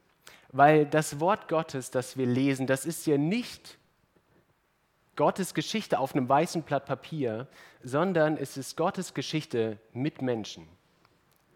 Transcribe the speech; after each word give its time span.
weil 0.51 0.85
das 0.85 1.19
Wort 1.19 1.47
Gottes, 1.47 1.91
das 1.91 2.17
wir 2.17 2.25
lesen, 2.25 2.67
das 2.67 2.85
ist 2.85 3.05
ja 3.07 3.17
nicht 3.17 3.78
Gottes 5.19 5.53
Geschichte 5.53 5.99
auf 5.99 6.15
einem 6.15 6.29
weißen 6.29 6.61
Blatt 6.61 6.85
Papier, 6.85 7.45
sondern 7.83 8.37
es 8.37 8.55
ist 8.55 8.77
Gottes 8.77 9.13
Geschichte 9.13 9.77
mit 9.91 10.21
Menschen. 10.21 10.65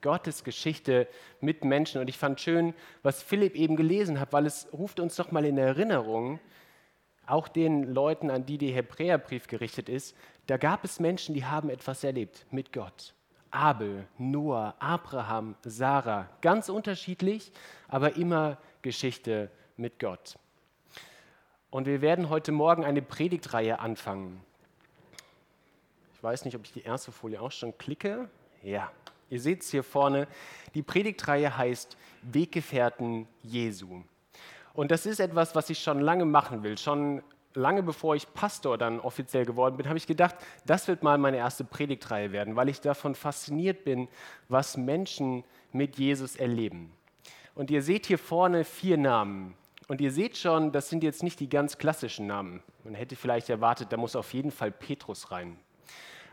Gottes 0.01 0.43
Geschichte 0.43 1.07
mit 1.39 1.63
Menschen. 1.63 2.01
Und 2.01 2.09
ich 2.09 2.17
fand 2.17 2.41
schön, 2.41 2.73
was 3.03 3.23
Philipp 3.23 3.55
eben 3.55 3.77
gelesen 3.77 4.19
hat, 4.19 4.33
weil 4.33 4.47
es 4.47 4.67
ruft 4.73 4.99
uns 4.99 5.15
doch 5.15 5.31
mal 5.31 5.45
in 5.45 5.57
Erinnerung, 5.57 6.41
auch 7.25 7.47
den 7.47 7.93
Leuten, 7.93 8.29
an 8.31 8.45
die 8.45 8.57
der 8.57 8.73
Hebräerbrief 8.73 9.47
gerichtet 9.47 9.87
ist, 9.87 10.13
da 10.47 10.57
gab 10.57 10.83
es 10.83 10.99
Menschen, 10.99 11.33
die 11.33 11.45
haben 11.45 11.69
etwas 11.69 12.03
erlebt 12.03 12.45
mit 12.51 12.73
Gott. 12.73 13.13
Abel, 13.49 14.05
Noah, 14.17 14.75
Abraham, 14.79 15.55
Sarah, 15.63 16.27
ganz 16.41 16.67
unterschiedlich, 16.67 17.53
aber 17.87 18.17
immer 18.17 18.57
Geschichte 18.81 19.49
mit 19.77 19.99
Gott. 19.99 20.37
Und 21.73 21.87
wir 21.87 22.01
werden 22.01 22.29
heute 22.29 22.51
Morgen 22.51 22.85
eine 22.85 23.01
Predigtreihe 23.01 23.79
anfangen. 23.79 24.39
Ich 26.13 26.21
weiß 26.21 26.45
nicht, 26.45 26.55
ob 26.55 26.63
ich 26.65 26.71
die 26.71 26.83
erste 26.83 27.11
Folie 27.11 27.41
auch 27.41 27.51
schon 27.51 27.75
klicke. 27.79 28.29
Ja, 28.61 28.91
ihr 29.31 29.41
seht 29.41 29.63
es 29.63 29.71
hier 29.71 29.81
vorne. 29.81 30.27
Die 30.75 30.83
Predigtreihe 30.83 31.57
heißt 31.57 31.97
Weggefährten 32.21 33.27
Jesu. 33.41 34.03
Und 34.75 34.91
das 34.91 35.07
ist 35.07 35.19
etwas, 35.19 35.55
was 35.55 35.71
ich 35.71 35.79
schon 35.79 35.99
lange 35.99 36.25
machen 36.25 36.61
will. 36.61 36.77
Schon 36.77 37.23
lange 37.55 37.81
bevor 37.81 38.15
ich 38.15 38.31
Pastor 38.35 38.77
dann 38.77 38.99
offiziell 38.99 39.43
geworden 39.43 39.75
bin, 39.75 39.87
habe 39.87 39.97
ich 39.97 40.05
gedacht, 40.05 40.35
das 40.67 40.87
wird 40.87 41.01
mal 41.01 41.17
meine 41.17 41.37
erste 41.37 41.63
Predigtreihe 41.63 42.31
werden, 42.31 42.55
weil 42.55 42.69
ich 42.69 42.81
davon 42.81 43.15
fasziniert 43.15 43.83
bin, 43.83 44.09
was 44.47 44.77
Menschen 44.77 45.43
mit 45.71 45.97
Jesus 45.97 46.35
erleben. 46.35 46.93
Und 47.55 47.71
ihr 47.71 47.81
seht 47.81 48.05
hier 48.05 48.19
vorne 48.19 48.63
vier 48.63 48.97
Namen. 48.97 49.55
Und 49.87 50.01
ihr 50.01 50.11
seht 50.11 50.37
schon, 50.37 50.71
das 50.71 50.89
sind 50.89 51.03
jetzt 51.03 51.23
nicht 51.23 51.39
die 51.39 51.49
ganz 51.49 51.77
klassischen 51.77 52.27
Namen. 52.27 52.61
Man 52.83 52.95
hätte 52.95 53.15
vielleicht 53.15 53.49
erwartet, 53.49 53.91
da 53.91 53.97
muss 53.97 54.15
auf 54.15 54.33
jeden 54.33 54.51
Fall 54.51 54.71
Petrus 54.71 55.31
rein. 55.31 55.57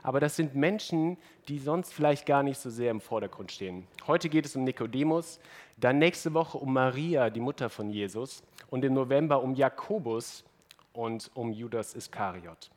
Aber 0.02 0.20
das 0.20 0.36
sind 0.36 0.54
Menschen, 0.54 1.18
die 1.48 1.58
sonst 1.58 1.92
vielleicht 1.92 2.26
gar 2.26 2.42
nicht 2.42 2.58
so 2.58 2.70
sehr 2.70 2.90
im 2.90 3.00
Vordergrund 3.00 3.52
stehen. 3.52 3.86
Heute 4.06 4.28
geht 4.28 4.46
es 4.46 4.56
um 4.56 4.64
Nikodemus, 4.64 5.40
dann 5.76 5.98
nächste 5.98 6.32
Woche 6.32 6.58
um 6.58 6.72
Maria, 6.72 7.28
die 7.28 7.40
Mutter 7.40 7.68
von 7.68 7.90
Jesus, 7.90 8.42
und 8.70 8.84
im 8.84 8.94
November 8.94 9.42
um 9.42 9.54
Jakobus 9.54 10.44
und 10.92 11.30
um 11.34 11.52
Judas 11.52 11.94
Iskariot. 11.94 12.70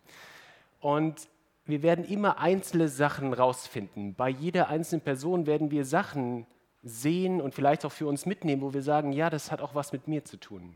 Und 0.81 1.29
wir 1.65 1.81
werden 1.81 2.03
immer 2.03 2.39
einzelne 2.39 2.89
Sachen 2.89 3.31
rausfinden. 3.31 4.15
Bei 4.15 4.27
jeder 4.27 4.67
einzelnen 4.67 5.01
Person 5.01 5.45
werden 5.45 5.71
wir 5.71 5.85
Sachen 5.85 6.45
sehen 6.83 7.41
und 7.41 7.55
vielleicht 7.55 7.85
auch 7.85 7.91
für 7.91 8.07
uns 8.07 8.25
mitnehmen, 8.25 8.61
wo 8.61 8.73
wir 8.73 8.81
sagen, 8.81 9.13
ja, 9.13 9.29
das 9.29 9.51
hat 9.51 9.61
auch 9.61 9.75
was 9.75 9.93
mit 9.93 10.07
mir 10.07 10.25
zu 10.25 10.37
tun. 10.37 10.75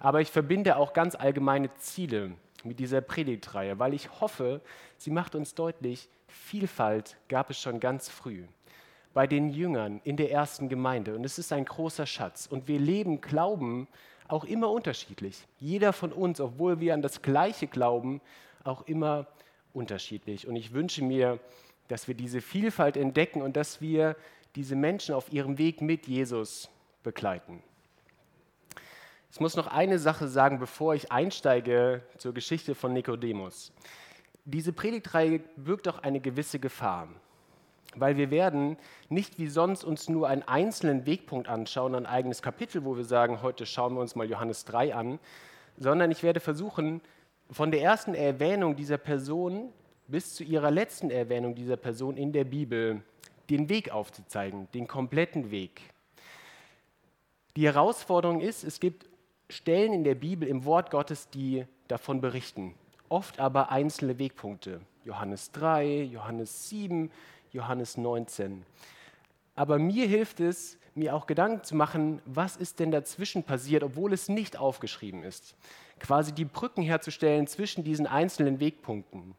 Aber 0.00 0.20
ich 0.20 0.30
verbinde 0.30 0.76
auch 0.76 0.92
ganz 0.92 1.14
allgemeine 1.14 1.74
Ziele 1.76 2.32
mit 2.64 2.80
dieser 2.80 3.00
Predigtreihe, 3.00 3.78
weil 3.78 3.94
ich 3.94 4.20
hoffe, 4.20 4.60
sie 4.96 5.10
macht 5.10 5.34
uns 5.34 5.54
deutlich, 5.54 6.08
Vielfalt 6.28 7.16
gab 7.28 7.50
es 7.50 7.60
schon 7.60 7.80
ganz 7.80 8.08
früh 8.08 8.44
bei 9.14 9.26
den 9.26 9.48
Jüngern 9.48 10.00
in 10.04 10.16
der 10.16 10.30
ersten 10.30 10.68
Gemeinde 10.68 11.14
und 11.14 11.24
es 11.24 11.38
ist 11.38 11.52
ein 11.52 11.64
großer 11.64 12.06
Schatz 12.06 12.46
und 12.46 12.68
wir 12.68 12.78
leben 12.78 13.20
Glauben 13.20 13.88
auch 14.28 14.44
immer 14.44 14.70
unterschiedlich. 14.70 15.46
Jeder 15.58 15.92
von 15.92 16.12
uns, 16.12 16.40
obwohl 16.40 16.80
wir 16.80 16.94
an 16.94 17.02
das 17.02 17.22
Gleiche 17.22 17.66
glauben, 17.66 18.20
auch 18.62 18.86
immer 18.86 19.26
unterschiedlich. 19.72 20.46
Und 20.46 20.56
ich 20.56 20.74
wünsche 20.74 21.02
mir, 21.02 21.40
dass 21.88 22.06
wir 22.06 22.14
diese 22.14 22.42
Vielfalt 22.42 22.96
entdecken 22.96 23.40
und 23.40 23.56
dass 23.56 23.80
wir 23.80 24.16
diese 24.58 24.74
Menschen 24.74 25.14
auf 25.14 25.32
ihrem 25.32 25.56
Weg 25.56 25.80
mit 25.82 26.08
Jesus 26.08 26.68
begleiten. 27.04 27.62
Ich 29.30 29.38
muss 29.38 29.54
noch 29.54 29.68
eine 29.68 30.00
Sache 30.00 30.26
sagen, 30.26 30.58
bevor 30.58 30.96
ich 30.96 31.12
einsteige 31.12 32.02
zur 32.16 32.34
Geschichte 32.34 32.74
von 32.74 32.92
Nikodemus. 32.92 33.72
Diese 34.44 34.72
Predigtreihe 34.72 35.38
birgt 35.54 35.86
auch 35.86 36.00
eine 36.00 36.18
gewisse 36.18 36.58
Gefahr, 36.58 37.06
weil 37.94 38.16
wir 38.16 38.32
werden 38.32 38.78
nicht 39.08 39.38
wie 39.38 39.46
sonst 39.46 39.84
uns 39.84 40.08
nur 40.08 40.26
einen 40.26 40.42
einzelnen 40.42 41.06
Wegpunkt 41.06 41.46
anschauen, 41.46 41.94
ein 41.94 42.06
eigenes 42.06 42.42
Kapitel, 42.42 42.84
wo 42.84 42.96
wir 42.96 43.04
sagen, 43.04 43.42
heute 43.42 43.64
schauen 43.64 43.94
wir 43.94 44.00
uns 44.00 44.16
mal 44.16 44.28
Johannes 44.28 44.64
3 44.64 44.92
an, 44.92 45.20
sondern 45.76 46.10
ich 46.10 46.24
werde 46.24 46.40
versuchen, 46.40 47.00
von 47.48 47.70
der 47.70 47.82
ersten 47.82 48.12
Erwähnung 48.12 48.74
dieser 48.74 48.98
Person 48.98 49.72
bis 50.08 50.34
zu 50.34 50.42
ihrer 50.42 50.72
letzten 50.72 51.12
Erwähnung 51.12 51.54
dieser 51.54 51.76
Person 51.76 52.16
in 52.16 52.32
der 52.32 52.42
Bibel 52.42 53.04
den 53.50 53.68
Weg 53.68 53.90
aufzuzeigen, 53.90 54.68
den 54.74 54.86
kompletten 54.86 55.50
Weg. 55.50 55.80
Die 57.56 57.64
Herausforderung 57.66 58.40
ist, 58.40 58.64
es 58.64 58.80
gibt 58.80 59.08
Stellen 59.50 59.92
in 59.92 60.04
der 60.04 60.14
Bibel, 60.14 60.46
im 60.46 60.64
Wort 60.64 60.90
Gottes, 60.90 61.30
die 61.30 61.64
davon 61.88 62.20
berichten. 62.20 62.74
Oft 63.08 63.40
aber 63.40 63.70
einzelne 63.70 64.18
Wegpunkte. 64.18 64.80
Johannes 65.04 65.50
3, 65.52 66.02
Johannes 66.02 66.68
7, 66.68 67.10
Johannes 67.50 67.96
19. 67.96 68.64
Aber 69.54 69.78
mir 69.78 70.06
hilft 70.06 70.40
es, 70.40 70.78
mir 70.94 71.14
auch 71.14 71.26
Gedanken 71.26 71.64
zu 71.64 71.74
machen, 71.74 72.20
was 72.26 72.56
ist 72.56 72.78
denn 72.78 72.90
dazwischen 72.90 73.42
passiert, 73.42 73.82
obwohl 73.82 74.12
es 74.12 74.28
nicht 74.28 74.58
aufgeschrieben 74.58 75.22
ist. 75.22 75.56
Quasi 75.98 76.32
die 76.32 76.44
Brücken 76.44 76.82
herzustellen 76.82 77.46
zwischen 77.46 77.84
diesen 77.84 78.06
einzelnen 78.06 78.60
Wegpunkten. 78.60 79.34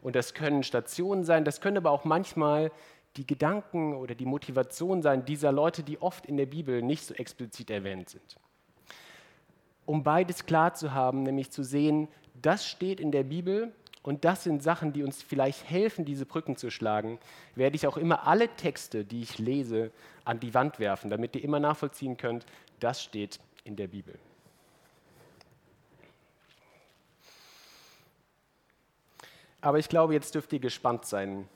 Und 0.00 0.16
das 0.16 0.34
können 0.34 0.62
Stationen 0.62 1.24
sein, 1.24 1.44
das 1.44 1.60
können 1.60 1.76
aber 1.76 1.90
auch 1.90 2.04
manchmal 2.04 2.72
die 3.16 3.26
Gedanken 3.26 3.94
oder 3.94 4.14
die 4.14 4.24
Motivation 4.24 5.02
sein 5.02 5.24
dieser 5.24 5.52
Leute, 5.52 5.82
die 5.82 6.00
oft 6.00 6.26
in 6.26 6.36
der 6.36 6.46
Bibel 6.46 6.82
nicht 6.82 7.04
so 7.04 7.14
explizit 7.14 7.70
erwähnt 7.70 8.08
sind. 8.08 8.36
Um 9.84 10.02
beides 10.02 10.46
klar 10.46 10.74
zu 10.74 10.92
haben, 10.92 11.22
nämlich 11.22 11.50
zu 11.50 11.62
sehen, 11.62 12.08
das 12.40 12.66
steht 12.66 13.00
in 13.00 13.12
der 13.12 13.24
Bibel 13.24 13.72
und 14.02 14.24
das 14.24 14.44
sind 14.44 14.62
Sachen, 14.62 14.92
die 14.92 15.02
uns 15.02 15.22
vielleicht 15.22 15.68
helfen, 15.68 16.04
diese 16.04 16.24
Brücken 16.24 16.56
zu 16.56 16.70
schlagen, 16.70 17.18
werde 17.54 17.76
ich 17.76 17.86
auch 17.86 17.96
immer 17.96 18.26
alle 18.26 18.48
Texte, 18.48 19.04
die 19.04 19.22
ich 19.22 19.38
lese, 19.38 19.90
an 20.24 20.40
die 20.40 20.54
Wand 20.54 20.78
werfen, 20.78 21.10
damit 21.10 21.36
ihr 21.36 21.44
immer 21.44 21.60
nachvollziehen 21.60 22.16
könnt, 22.16 22.46
das 22.80 23.02
steht 23.02 23.38
in 23.64 23.76
der 23.76 23.88
Bibel. 23.88 24.18
Aber 29.60 29.78
ich 29.78 29.88
glaube, 29.88 30.14
jetzt 30.14 30.34
dürft 30.34 30.52
ihr 30.52 30.58
gespannt 30.58 31.04
sein 31.04 31.48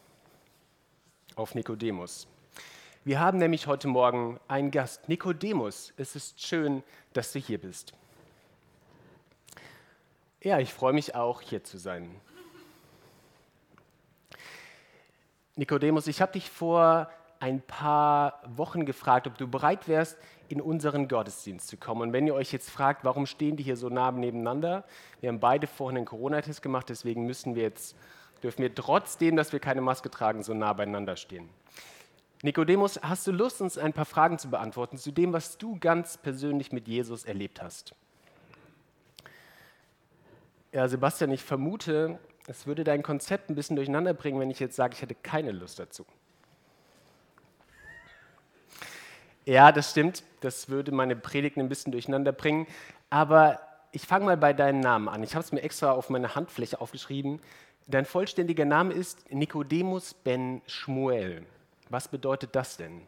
auf 1.37 1.55
Nikodemus. 1.55 2.27
Wir 3.05 3.21
haben 3.21 3.39
nämlich 3.39 3.67
heute 3.67 3.89
Morgen 3.89 4.41
einen 4.49 4.71
Gast. 4.71 5.09
Nikodemus, 5.09 5.93
es 5.99 6.17
ist 6.17 6.43
schön, 6.43 6.83
dass 7.13 7.33
du 7.33 7.39
hier 7.39 7.59
bist. 7.59 7.93
Ja, 10.43 10.59
ich 10.59 10.73
freue 10.73 10.95
mich 10.95 11.15
auch, 11.15 11.43
hier 11.43 11.63
zu 11.63 11.77
sein. 11.77 12.11
Nikodemus, 15.57 16.07
ich 16.07 16.23
habe 16.23 16.33
dich 16.33 16.51
vor 16.51 17.11
ein 17.39 17.61
paar 17.61 18.41
Wochen 18.47 18.87
gefragt, 18.87 19.27
ob 19.27 19.37
du 19.37 19.47
bereit 19.47 19.89
wärst, 19.89 20.17
in 20.49 20.63
unseren 20.63 21.07
Gottesdienst 21.07 21.69
zu 21.69 21.77
kommen. 21.77 22.01
Und 22.01 22.13
wenn 22.15 22.27
ihr 22.27 22.35
euch 22.35 22.51
jetzt 22.51 22.71
fragt, 22.71 23.05
warum 23.05 23.27
stehen 23.27 23.57
die 23.57 23.63
hier 23.63 23.77
so 23.77 23.91
nah 23.91 24.11
nebeneinander, 24.11 24.85
wir 25.21 25.29
haben 25.29 25.41
beide 25.41 25.67
vorhin 25.67 25.99
einen 25.99 26.07
Corona-Test 26.07 26.63
gemacht, 26.63 26.89
deswegen 26.89 27.27
müssen 27.27 27.55
wir 27.55 27.63
jetzt, 27.63 27.95
dürfen 28.47 28.63
wir 28.63 28.73
trotzdem, 28.73 29.35
dass 29.35 29.53
wir 29.53 29.59
keine 29.59 29.81
Maske 29.81 30.09
tragen, 30.09 30.45
so 30.45 30.55
nah 30.55 30.73
beieinander 30.73 31.17
stehen. 31.17 31.49
Nikodemus, 32.43 33.01
hast 33.03 33.27
du 33.27 33.33
Lust, 33.33 33.61
uns 33.61 33.77
ein 33.77 33.93
paar 33.93 34.05
Fragen 34.05 34.39
zu 34.39 34.51
beantworten 34.51 34.99
zu 34.99 35.11
dem, 35.11 35.33
was 35.33 35.59
du 35.59 35.77
ganz 35.81 36.17
persönlich 36.17 36.71
mit 36.71 36.87
Jesus 36.87 37.25
erlebt 37.25 37.61
hast? 37.61 37.93
Ja, 40.71 40.87
Sebastian, 40.87 41.33
ich 41.33 41.43
vermute, 41.43 42.21
es 42.47 42.69
würde 42.69 42.85
dein 42.85 43.03
Konzept 43.03 43.51
ein 43.51 43.57
bisschen 43.57 43.75
durcheinander 43.75 44.15
bringen, 44.15 44.39
wenn 44.39 44.53
ich 44.53 44.61
jetzt 44.61 44.77
sage, 44.77 44.95
ich 44.95 45.03
hätte 45.03 45.17
keine 45.17 45.51
Lust 45.51 45.81
dazu. 45.81 46.07
Ja, 49.45 49.73
das 49.73 49.91
stimmt. 49.91 50.23
Das 50.41 50.69
würde 50.69 50.93
meine 50.93 51.17
Predigt 51.17 51.57
ein 51.57 51.69
bisschen 51.69 51.91
durcheinander 51.91 52.31
bringen. 52.31 52.69
Aber 53.11 53.59
ich 53.91 54.03
fange 54.03 54.27
mal 54.27 54.37
bei 54.37 54.53
deinem 54.53 54.79
Namen 54.79 55.09
an. 55.09 55.25
Ich 55.25 55.35
habe 55.35 55.45
es 55.45 55.51
mir 55.51 55.63
extra 55.63 55.91
auf 55.91 56.11
meine 56.11 56.37
Handfläche 56.37 56.81
aufgeschrieben. 56.81 57.41
Dein 57.89 58.05
vollständiger 58.05 58.65
Name 58.65 58.93
ist 58.93 59.31
Nikodemus 59.33 60.13
ben 60.13 60.61
Shmuel. 60.67 61.47
Was 61.89 62.09
bedeutet 62.09 62.57
das 62.57 62.77
denn? 62.77 63.03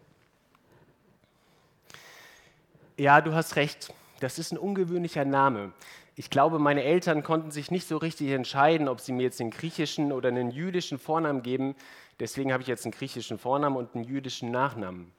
Ja, 2.97 3.21
du 3.21 3.35
hast 3.35 3.57
recht. 3.57 3.93
Das 4.21 4.39
ist 4.39 4.53
ein 4.53 4.59
ungewöhnlicher 4.59 5.25
Name. 5.25 5.73
Ich 6.15 6.31
glaube, 6.31 6.61
meine 6.61 6.85
Eltern 6.85 7.25
konnten 7.25 7.51
sich 7.51 7.73
nicht 7.73 7.89
so 7.89 7.97
richtig 7.97 8.31
entscheiden, 8.31 8.89
ob 8.89 9.01
sie 9.01 9.11
mir 9.11 9.25
jetzt 9.25 9.41
einen 9.41 9.51
griechischen 9.51 10.13
oder 10.13 10.29
einen 10.29 10.53
jüdischen 10.53 11.01
Vornamen 11.01 11.43
geben. 11.43 11.75
Deswegen 12.21 12.53
habe 12.53 12.63
ich 12.63 12.69
jetzt 12.69 12.85
einen 12.85 12.93
griechischen 12.93 13.39
Vornamen 13.39 13.77
und 13.77 13.97
einen 13.97 14.05
jüdischen 14.05 14.53
Nachnamen. 14.53 15.11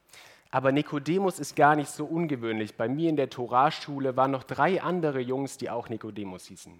Aber 0.50 0.72
Nikodemus 0.72 1.38
ist 1.38 1.54
gar 1.54 1.76
nicht 1.76 1.90
so 1.90 2.06
ungewöhnlich. 2.06 2.76
Bei 2.76 2.88
mir 2.88 3.10
in 3.10 3.16
der 3.16 3.28
Torahschule 3.28 4.16
waren 4.16 4.30
noch 4.30 4.44
drei 4.44 4.80
andere 4.80 5.20
Jungs, 5.20 5.58
die 5.58 5.68
auch 5.68 5.90
Nikodemus 5.90 6.46
hießen. 6.46 6.78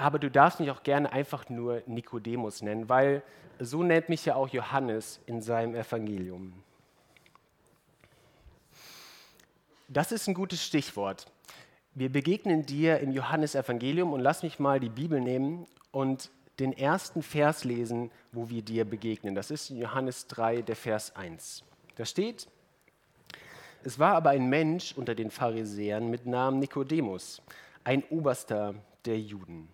Aber 0.00 0.18
du 0.18 0.30
darfst 0.30 0.60
mich 0.60 0.70
auch 0.70 0.82
gerne 0.82 1.12
einfach 1.12 1.50
nur 1.50 1.82
Nikodemus 1.84 2.62
nennen, 2.62 2.88
weil 2.88 3.22
so 3.58 3.82
nennt 3.82 4.08
mich 4.08 4.24
ja 4.24 4.34
auch 4.34 4.48
Johannes 4.48 5.20
in 5.26 5.42
seinem 5.42 5.74
Evangelium. 5.74 6.54
Das 9.88 10.10
ist 10.10 10.26
ein 10.26 10.32
gutes 10.32 10.64
Stichwort. 10.64 11.26
Wir 11.94 12.10
begegnen 12.10 12.64
dir 12.64 13.00
im 13.00 13.12
Johannesevangelium 13.12 14.14
und 14.14 14.20
lass 14.20 14.42
mich 14.42 14.58
mal 14.58 14.80
die 14.80 14.88
Bibel 14.88 15.20
nehmen 15.20 15.66
und 15.90 16.30
den 16.60 16.72
ersten 16.72 17.22
Vers 17.22 17.64
lesen, 17.64 18.10
wo 18.32 18.48
wir 18.48 18.62
dir 18.62 18.86
begegnen. 18.86 19.34
Das 19.34 19.50
ist 19.50 19.68
in 19.68 19.76
Johannes 19.76 20.28
3, 20.28 20.62
der 20.62 20.76
Vers 20.76 21.14
1. 21.14 21.62
Da 21.96 22.06
steht, 22.06 22.48
es 23.84 23.98
war 23.98 24.14
aber 24.14 24.30
ein 24.30 24.48
Mensch 24.48 24.94
unter 24.96 25.14
den 25.14 25.30
Pharisäern 25.30 26.08
mit 26.08 26.24
Namen 26.24 26.58
Nikodemus, 26.58 27.42
ein 27.84 28.02
Oberster 28.04 28.76
der 29.04 29.20
Juden. 29.20 29.68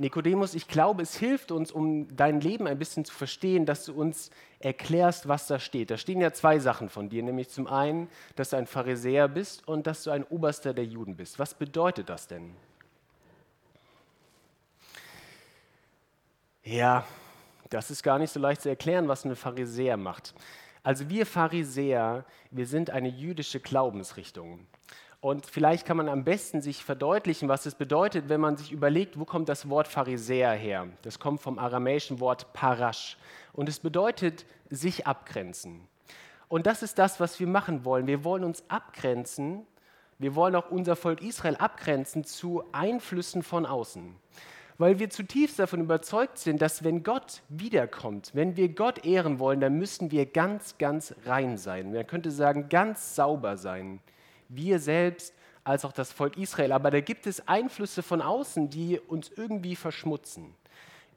Nikodemus, 0.00 0.54
ich 0.54 0.66
glaube, 0.66 1.02
es 1.02 1.14
hilft 1.16 1.52
uns, 1.52 1.70
um 1.70 2.14
dein 2.16 2.40
Leben 2.40 2.66
ein 2.66 2.78
bisschen 2.78 3.04
zu 3.04 3.12
verstehen, 3.12 3.66
dass 3.66 3.84
du 3.84 3.92
uns 3.92 4.30
erklärst, 4.58 5.28
was 5.28 5.46
da 5.46 5.58
steht. 5.58 5.90
Da 5.90 5.98
stehen 5.98 6.22
ja 6.22 6.32
zwei 6.32 6.58
Sachen 6.58 6.88
von 6.88 7.10
dir, 7.10 7.22
nämlich 7.22 7.50
zum 7.50 7.66
einen, 7.66 8.08
dass 8.34 8.50
du 8.50 8.56
ein 8.56 8.66
Pharisäer 8.66 9.28
bist 9.28 9.68
und 9.68 9.86
dass 9.86 10.02
du 10.02 10.10
ein 10.10 10.24
Oberster 10.24 10.72
der 10.72 10.86
Juden 10.86 11.16
bist. 11.16 11.38
Was 11.38 11.52
bedeutet 11.52 12.08
das 12.08 12.26
denn? 12.26 12.56
Ja, 16.64 17.04
das 17.68 17.90
ist 17.90 18.02
gar 18.02 18.18
nicht 18.18 18.32
so 18.32 18.40
leicht 18.40 18.62
zu 18.62 18.70
erklären, 18.70 19.06
was 19.06 19.26
ein 19.26 19.36
Pharisäer 19.36 19.98
macht. 19.98 20.34
Also 20.82 21.10
wir 21.10 21.26
Pharisäer, 21.26 22.24
wir 22.50 22.66
sind 22.66 22.88
eine 22.88 23.08
jüdische 23.08 23.60
Glaubensrichtung. 23.60 24.66
Und 25.20 25.44
vielleicht 25.44 25.86
kann 25.86 25.98
man 25.98 26.08
am 26.08 26.24
besten 26.24 26.62
sich 26.62 26.82
verdeutlichen, 26.82 27.48
was 27.48 27.66
es 27.66 27.74
bedeutet, 27.74 28.28
wenn 28.28 28.40
man 28.40 28.56
sich 28.56 28.72
überlegt, 28.72 29.18
wo 29.18 29.26
kommt 29.26 29.50
das 29.50 29.68
Wort 29.68 29.86
Pharisäer 29.86 30.52
her? 30.52 30.88
Das 31.02 31.18
kommt 31.18 31.42
vom 31.42 31.58
aramäischen 31.58 32.20
Wort 32.20 32.54
Parash. 32.54 33.18
Und 33.52 33.68
es 33.68 33.80
bedeutet 33.80 34.46
sich 34.70 35.06
abgrenzen. 35.06 35.86
Und 36.48 36.66
das 36.66 36.82
ist 36.82 36.98
das, 36.98 37.20
was 37.20 37.38
wir 37.38 37.46
machen 37.46 37.84
wollen. 37.84 38.06
Wir 38.06 38.24
wollen 38.24 38.44
uns 38.44 38.64
abgrenzen. 38.68 39.66
Wir 40.18 40.34
wollen 40.34 40.54
auch 40.54 40.70
unser 40.70 40.96
Volk 40.96 41.22
Israel 41.22 41.56
abgrenzen 41.56 42.24
zu 42.24 42.64
Einflüssen 42.72 43.42
von 43.42 43.66
außen 43.66 44.16
weil 44.80 44.98
wir 44.98 45.10
zutiefst 45.10 45.58
davon 45.58 45.82
überzeugt 45.82 46.38
sind, 46.38 46.62
dass 46.62 46.82
wenn 46.82 47.02
Gott 47.02 47.42
wiederkommt, 47.50 48.30
wenn 48.32 48.56
wir 48.56 48.70
Gott 48.70 49.04
ehren 49.04 49.38
wollen, 49.38 49.60
dann 49.60 49.76
müssen 49.76 50.10
wir 50.10 50.24
ganz, 50.24 50.78
ganz 50.78 51.14
rein 51.26 51.58
sein. 51.58 51.92
Man 51.92 52.06
könnte 52.06 52.30
sagen, 52.30 52.70
ganz 52.70 53.14
sauber 53.14 53.58
sein. 53.58 54.00
Wir 54.50 54.78
selbst 54.78 55.34
als 55.64 55.84
auch 55.84 55.92
das 55.92 56.12
Volk 56.12 56.36
Israel. 56.36 56.72
Aber 56.72 56.90
da 56.90 57.00
gibt 57.00 57.26
es 57.26 57.46
Einflüsse 57.48 58.02
von 58.02 58.20
außen, 58.20 58.70
die 58.70 58.98
uns 58.98 59.30
irgendwie 59.30 59.76
verschmutzen. 59.76 60.54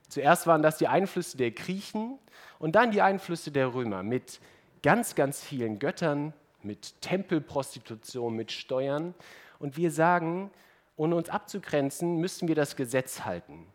Zuerst 0.08 0.46
waren 0.46 0.62
das 0.62 0.78
die 0.78 0.88
Einflüsse 0.88 1.38
der 1.38 1.52
Griechen 1.52 2.20
und 2.60 2.76
dann 2.76 2.92
die 2.92 3.02
Einflüsse 3.02 3.52
der 3.52 3.74
Römer 3.74 4.04
mit 4.04 4.40
ganz, 4.84 5.16
ganz 5.16 5.42
vielen 5.42 5.80
Göttern, 5.80 6.34
mit 6.62 7.02
Tempelprostitution, 7.02 8.36
mit 8.36 8.52
Steuern. 8.52 9.16
Und 9.58 9.76
wir 9.76 9.90
sagen, 9.90 10.52
ohne 10.96 11.16
uns 11.16 11.30
abzugrenzen, 11.30 12.18
müssen 12.18 12.48
wir 12.48 12.56
das 12.56 12.76
Gesetz 12.76 13.22
halten. 13.22 13.66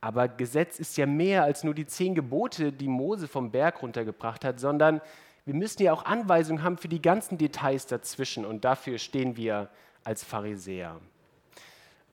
Aber 0.00 0.28
Gesetz 0.28 0.78
ist 0.78 0.96
ja 0.98 1.06
mehr 1.06 1.44
als 1.44 1.64
nur 1.64 1.74
die 1.74 1.86
zehn 1.86 2.14
Gebote, 2.14 2.70
die 2.70 2.88
Mose 2.88 3.26
vom 3.26 3.50
Berg 3.50 3.82
runtergebracht 3.82 4.44
hat, 4.44 4.60
sondern 4.60 5.00
wir 5.44 5.54
müssen 5.54 5.82
ja 5.82 5.92
auch 5.92 6.04
Anweisungen 6.04 6.62
haben 6.62 6.78
für 6.78 6.88
die 6.88 7.02
ganzen 7.02 7.38
Details 7.38 7.86
dazwischen 7.86 8.44
und 8.44 8.64
dafür 8.64 8.98
stehen 8.98 9.36
wir 9.36 9.68
als 10.02 10.24
Pharisäer. 10.24 11.00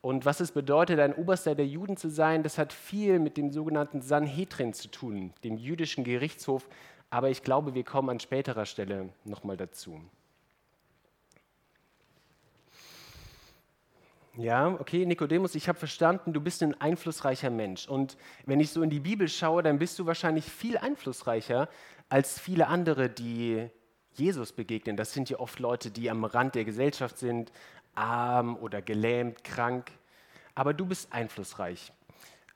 Und 0.02 0.26
was 0.26 0.40
es 0.40 0.52
bedeutet, 0.52 1.00
ein 1.00 1.14
Oberster 1.14 1.54
der 1.54 1.68
Juden 1.68 1.96
zu 1.96 2.10
sein, 2.10 2.42
das 2.42 2.58
hat 2.58 2.74
viel 2.74 3.20
mit 3.20 3.38
dem 3.38 3.52
sogenannten 3.52 4.02
Sanhedrin 4.02 4.74
zu 4.74 4.90
tun, 4.90 5.32
dem 5.44 5.58
jüdischen 5.58 6.04
Gerichtshof. 6.04 6.68
Aber 7.12 7.30
ich 7.30 7.44
glaube, 7.44 7.76
wir 7.76 7.84
kommen 7.84 8.10
an 8.10 8.20
späterer 8.20 8.66
Stelle 8.66 9.10
nochmal 9.26 9.58
dazu. 9.58 10.02
Ja, 14.38 14.68
okay, 14.80 15.06
Nikodemus, 15.06 15.56
ich 15.56 15.68
habe 15.68 15.78
verstanden, 15.78 16.32
du 16.32 16.40
bist 16.40 16.64
ein 16.64 16.80
einflussreicher 16.80 17.50
Mensch. 17.50 17.88
Und 17.88 18.18
wenn 18.46 18.62
ich 18.62 18.72
so 18.72 18.82
in 18.82 18.90
die 18.90 19.02
Bibel 19.02 19.28
schaue, 19.28 19.62
dann 19.62 19.78
bist 19.78 20.00
du 20.00 20.06
wahrscheinlich 20.06 20.46
viel 20.46 20.78
einflussreicher 20.78 21.68
als 22.12 22.38
viele 22.38 22.68
andere, 22.68 23.10
die 23.10 23.70
Jesus 24.16 24.52
begegnen. 24.52 24.98
Das 24.98 25.14
sind 25.14 25.30
ja 25.30 25.40
oft 25.40 25.60
Leute, 25.60 25.92
die 25.92 26.10
am 26.10 26.26
Rand 26.26 26.56
der 26.56 26.66
Gesellschaft 26.66 27.18
sind, 27.18 27.54
arm 27.96 28.58
oder 28.58 28.82
gelähmt, 28.82 29.46
krank. 29.46 29.90
Aber 30.54 30.74
du 30.74 30.86
bist 30.86 31.14
einflussreich. 31.14 31.94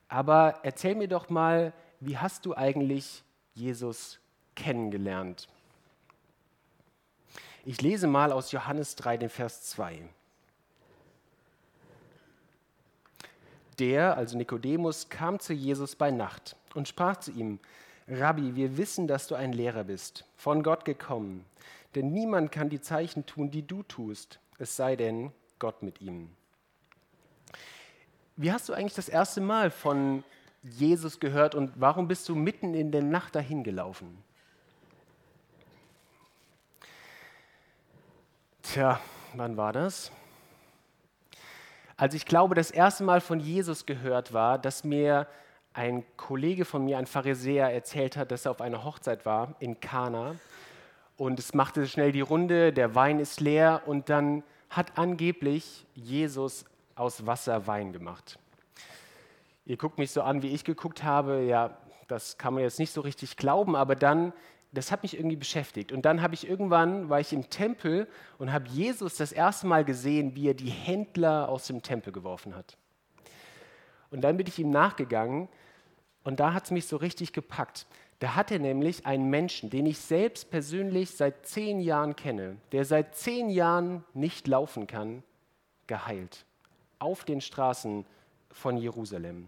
Aber 0.08 0.60
erzähl 0.62 0.94
mir 0.94 1.08
doch 1.08 1.30
mal, 1.30 1.72
wie 2.00 2.18
hast 2.18 2.44
du 2.44 2.54
eigentlich 2.54 3.24
Jesus 3.54 4.18
kennengelernt? 4.54 5.48
Ich 7.64 7.80
lese 7.80 8.06
mal 8.06 8.32
aus 8.32 8.52
Johannes 8.52 8.94
3, 8.96 9.16
den 9.16 9.30
Vers 9.30 9.62
2. 9.70 10.06
Der, 13.78 14.18
also 14.18 14.36
Nikodemus, 14.36 15.08
kam 15.08 15.40
zu 15.40 15.54
Jesus 15.54 15.96
bei 15.96 16.10
Nacht 16.10 16.56
und 16.74 16.88
sprach 16.88 17.16
zu 17.16 17.30
ihm, 17.30 17.58
Rabbi, 18.08 18.54
wir 18.54 18.76
wissen, 18.76 19.08
dass 19.08 19.26
du 19.26 19.34
ein 19.34 19.52
Lehrer 19.52 19.84
bist, 19.84 20.24
von 20.36 20.62
Gott 20.62 20.84
gekommen, 20.84 21.44
denn 21.94 22.12
niemand 22.12 22.52
kann 22.52 22.68
die 22.68 22.80
Zeichen 22.80 23.26
tun, 23.26 23.50
die 23.50 23.66
du 23.66 23.82
tust, 23.82 24.38
es 24.58 24.76
sei 24.76 24.94
denn 24.94 25.32
Gott 25.58 25.82
mit 25.82 26.00
ihm. 26.00 26.30
Wie 28.36 28.52
hast 28.52 28.68
du 28.68 28.74
eigentlich 28.74 28.94
das 28.94 29.08
erste 29.08 29.40
Mal 29.40 29.70
von 29.70 30.22
Jesus 30.62 31.20
gehört 31.20 31.54
und 31.54 31.72
warum 31.76 32.06
bist 32.06 32.28
du 32.28 32.34
mitten 32.34 32.74
in 32.74 32.92
der 32.92 33.02
Nacht 33.02 33.34
dahin 33.34 33.64
gelaufen? 33.64 34.22
Tja, 38.62 39.00
wann 39.34 39.56
war 39.56 39.72
das? 39.72 40.12
Als 41.96 42.14
ich 42.14 42.26
glaube, 42.26 42.54
das 42.54 42.70
erste 42.70 43.04
Mal 43.04 43.20
von 43.20 43.40
Jesus 43.40 43.86
gehört 43.86 44.32
war, 44.32 44.58
dass 44.58 44.84
mir 44.84 45.26
ein 45.76 46.04
Kollege 46.16 46.64
von 46.64 46.84
mir, 46.84 46.96
ein 46.96 47.06
Pharisäer, 47.06 47.70
erzählt 47.70 48.16
hat, 48.16 48.30
dass 48.30 48.46
er 48.46 48.52
auf 48.52 48.62
einer 48.62 48.82
Hochzeit 48.82 49.26
war 49.26 49.54
in 49.60 49.78
Kana 49.78 50.36
und 51.18 51.38
es 51.38 51.52
machte 51.52 51.86
schnell 51.86 52.12
die 52.12 52.22
Runde, 52.22 52.72
der 52.72 52.94
Wein 52.94 53.20
ist 53.20 53.40
leer 53.40 53.82
und 53.84 54.08
dann 54.08 54.42
hat 54.70 54.96
angeblich 54.96 55.86
Jesus 55.94 56.64
aus 56.94 57.26
Wasser 57.26 57.66
Wein 57.66 57.92
gemacht. 57.92 58.38
Ihr 59.66 59.76
guckt 59.76 59.98
mich 59.98 60.12
so 60.12 60.22
an, 60.22 60.42
wie 60.42 60.48
ich 60.48 60.64
geguckt 60.64 61.04
habe, 61.04 61.42
ja, 61.42 61.76
das 62.08 62.38
kann 62.38 62.54
man 62.54 62.62
jetzt 62.62 62.78
nicht 62.78 62.92
so 62.92 63.02
richtig 63.02 63.36
glauben, 63.36 63.76
aber 63.76 63.96
dann 63.96 64.32
das 64.72 64.92
hat 64.92 65.02
mich 65.02 65.16
irgendwie 65.16 65.36
beschäftigt. 65.36 65.90
Und 65.90 66.02
dann 66.02 66.20
habe 66.20 66.34
ich 66.34 66.46
irgendwann, 66.46 67.08
war 67.08 67.18
ich 67.18 67.32
im 67.32 67.48
Tempel 67.48 68.06
und 68.36 68.52
habe 68.52 68.68
Jesus 68.68 69.16
das 69.16 69.32
erste 69.32 69.66
Mal 69.66 69.84
gesehen, 69.84 70.34
wie 70.34 70.48
er 70.48 70.54
die 70.54 70.68
Händler 70.68 71.48
aus 71.48 71.66
dem 71.66 71.82
Tempel 71.82 72.12
geworfen 72.12 72.54
hat. 72.54 72.76
Und 74.10 74.20
dann 74.22 74.36
bin 74.36 74.46
ich 74.46 74.58
ihm 74.58 74.70
nachgegangen 74.70 75.48
und 76.26 76.40
da 76.40 76.52
hat 76.52 76.64
es 76.64 76.70
mich 76.72 76.86
so 76.86 76.96
richtig 76.96 77.32
gepackt. 77.32 77.86
Da 78.18 78.34
hat 78.34 78.50
er 78.50 78.58
nämlich 78.58 79.06
einen 79.06 79.30
Menschen, 79.30 79.70
den 79.70 79.86
ich 79.86 79.98
selbst 79.98 80.50
persönlich 80.50 81.12
seit 81.12 81.46
zehn 81.46 81.80
Jahren 81.80 82.16
kenne, 82.16 82.56
der 82.72 82.84
seit 82.84 83.14
zehn 83.14 83.48
Jahren 83.48 84.04
nicht 84.12 84.48
laufen 84.48 84.88
kann, 84.88 85.22
geheilt. 85.86 86.44
Auf 86.98 87.24
den 87.24 87.40
Straßen 87.40 88.04
von 88.50 88.76
Jerusalem. 88.76 89.46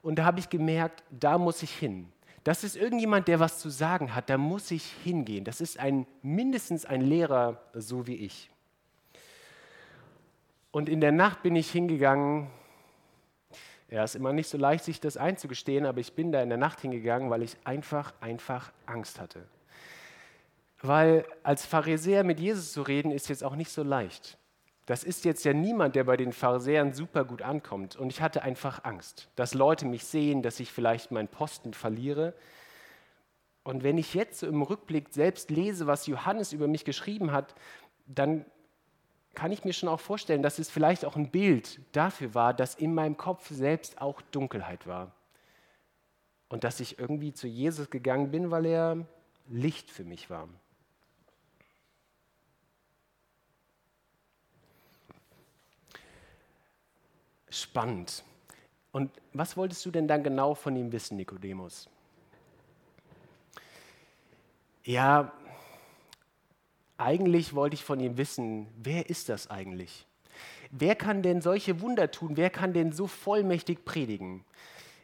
Und 0.00 0.20
da 0.20 0.26
habe 0.26 0.38
ich 0.38 0.48
gemerkt, 0.48 1.02
da 1.10 1.38
muss 1.38 1.64
ich 1.64 1.72
hin. 1.72 2.12
Das 2.44 2.62
ist 2.62 2.76
irgendjemand, 2.76 3.26
der 3.26 3.40
was 3.40 3.58
zu 3.58 3.68
sagen 3.68 4.14
hat, 4.14 4.30
da 4.30 4.38
muss 4.38 4.70
ich 4.70 4.84
hingehen. 5.02 5.42
Das 5.42 5.60
ist 5.60 5.80
ein, 5.80 6.06
mindestens 6.22 6.84
ein 6.84 7.00
Lehrer, 7.00 7.60
so 7.74 8.06
wie 8.06 8.14
ich. 8.14 8.48
Und 10.70 10.88
in 10.88 11.00
der 11.00 11.10
Nacht 11.10 11.42
bin 11.42 11.56
ich 11.56 11.68
hingegangen. 11.68 12.46
Ja, 13.88 14.02
ist 14.02 14.16
immer 14.16 14.32
nicht 14.32 14.48
so 14.48 14.58
leicht, 14.58 14.84
sich 14.84 15.00
das 15.00 15.16
einzugestehen, 15.16 15.86
aber 15.86 16.00
ich 16.00 16.14
bin 16.14 16.32
da 16.32 16.42
in 16.42 16.48
der 16.48 16.58
Nacht 16.58 16.80
hingegangen, 16.80 17.30
weil 17.30 17.42
ich 17.42 17.56
einfach, 17.64 18.12
einfach 18.20 18.72
Angst 18.84 19.20
hatte. 19.20 19.46
Weil 20.82 21.24
als 21.42 21.64
Pharisäer 21.64 22.24
mit 22.24 22.40
Jesus 22.40 22.72
zu 22.72 22.82
reden, 22.82 23.12
ist 23.12 23.28
jetzt 23.28 23.44
auch 23.44 23.56
nicht 23.56 23.70
so 23.70 23.82
leicht. 23.82 24.38
Das 24.86 25.02
ist 25.02 25.24
jetzt 25.24 25.44
ja 25.44 25.52
niemand, 25.52 25.96
der 25.96 26.04
bei 26.04 26.16
den 26.16 26.32
Pharisäern 26.32 26.92
super 26.92 27.24
gut 27.24 27.42
ankommt. 27.42 27.96
Und 27.96 28.10
ich 28.10 28.20
hatte 28.20 28.42
einfach 28.42 28.84
Angst, 28.84 29.28
dass 29.34 29.54
Leute 29.54 29.86
mich 29.86 30.04
sehen, 30.04 30.42
dass 30.42 30.60
ich 30.60 30.70
vielleicht 30.70 31.10
meinen 31.10 31.28
Posten 31.28 31.72
verliere. 31.72 32.34
Und 33.64 33.82
wenn 33.82 33.98
ich 33.98 34.14
jetzt 34.14 34.40
so 34.40 34.46
im 34.46 34.62
Rückblick 34.62 35.08
selbst 35.10 35.50
lese, 35.50 35.88
was 35.88 36.06
Johannes 36.06 36.52
über 36.52 36.68
mich 36.68 36.84
geschrieben 36.84 37.32
hat, 37.32 37.54
dann 38.06 38.44
kann 39.36 39.52
ich 39.52 39.64
mir 39.64 39.74
schon 39.74 39.90
auch 39.90 40.00
vorstellen, 40.00 40.42
dass 40.42 40.58
es 40.58 40.70
vielleicht 40.70 41.04
auch 41.04 41.14
ein 41.14 41.30
Bild 41.30 41.78
dafür 41.92 42.34
war, 42.34 42.54
dass 42.54 42.74
in 42.74 42.94
meinem 42.94 43.16
Kopf 43.16 43.48
selbst 43.50 44.00
auch 44.00 44.22
Dunkelheit 44.22 44.86
war. 44.86 45.12
Und 46.48 46.64
dass 46.64 46.80
ich 46.80 46.98
irgendwie 46.98 47.32
zu 47.34 47.46
Jesus 47.46 47.90
gegangen 47.90 48.30
bin, 48.30 48.50
weil 48.50 48.64
er 48.64 49.06
Licht 49.48 49.90
für 49.90 50.04
mich 50.04 50.30
war. 50.30 50.48
Spannend. 57.50 58.24
Und 58.90 59.10
was 59.34 59.56
wolltest 59.56 59.84
du 59.84 59.90
denn 59.90 60.08
dann 60.08 60.24
genau 60.24 60.54
von 60.54 60.74
ihm 60.76 60.92
wissen, 60.92 61.16
Nikodemus? 61.16 61.90
Ja, 64.84 65.32
eigentlich 66.98 67.54
wollte 67.54 67.74
ich 67.74 67.84
von 67.84 68.00
ihm 68.00 68.16
wissen, 68.16 68.68
wer 68.76 69.10
ist 69.10 69.28
das 69.28 69.50
eigentlich? 69.50 70.06
Wer 70.70 70.94
kann 70.96 71.22
denn 71.22 71.40
solche 71.40 71.80
Wunder 71.80 72.10
tun? 72.10 72.36
Wer 72.36 72.50
kann 72.50 72.72
denn 72.72 72.92
so 72.92 73.06
vollmächtig 73.06 73.84
predigen? 73.84 74.44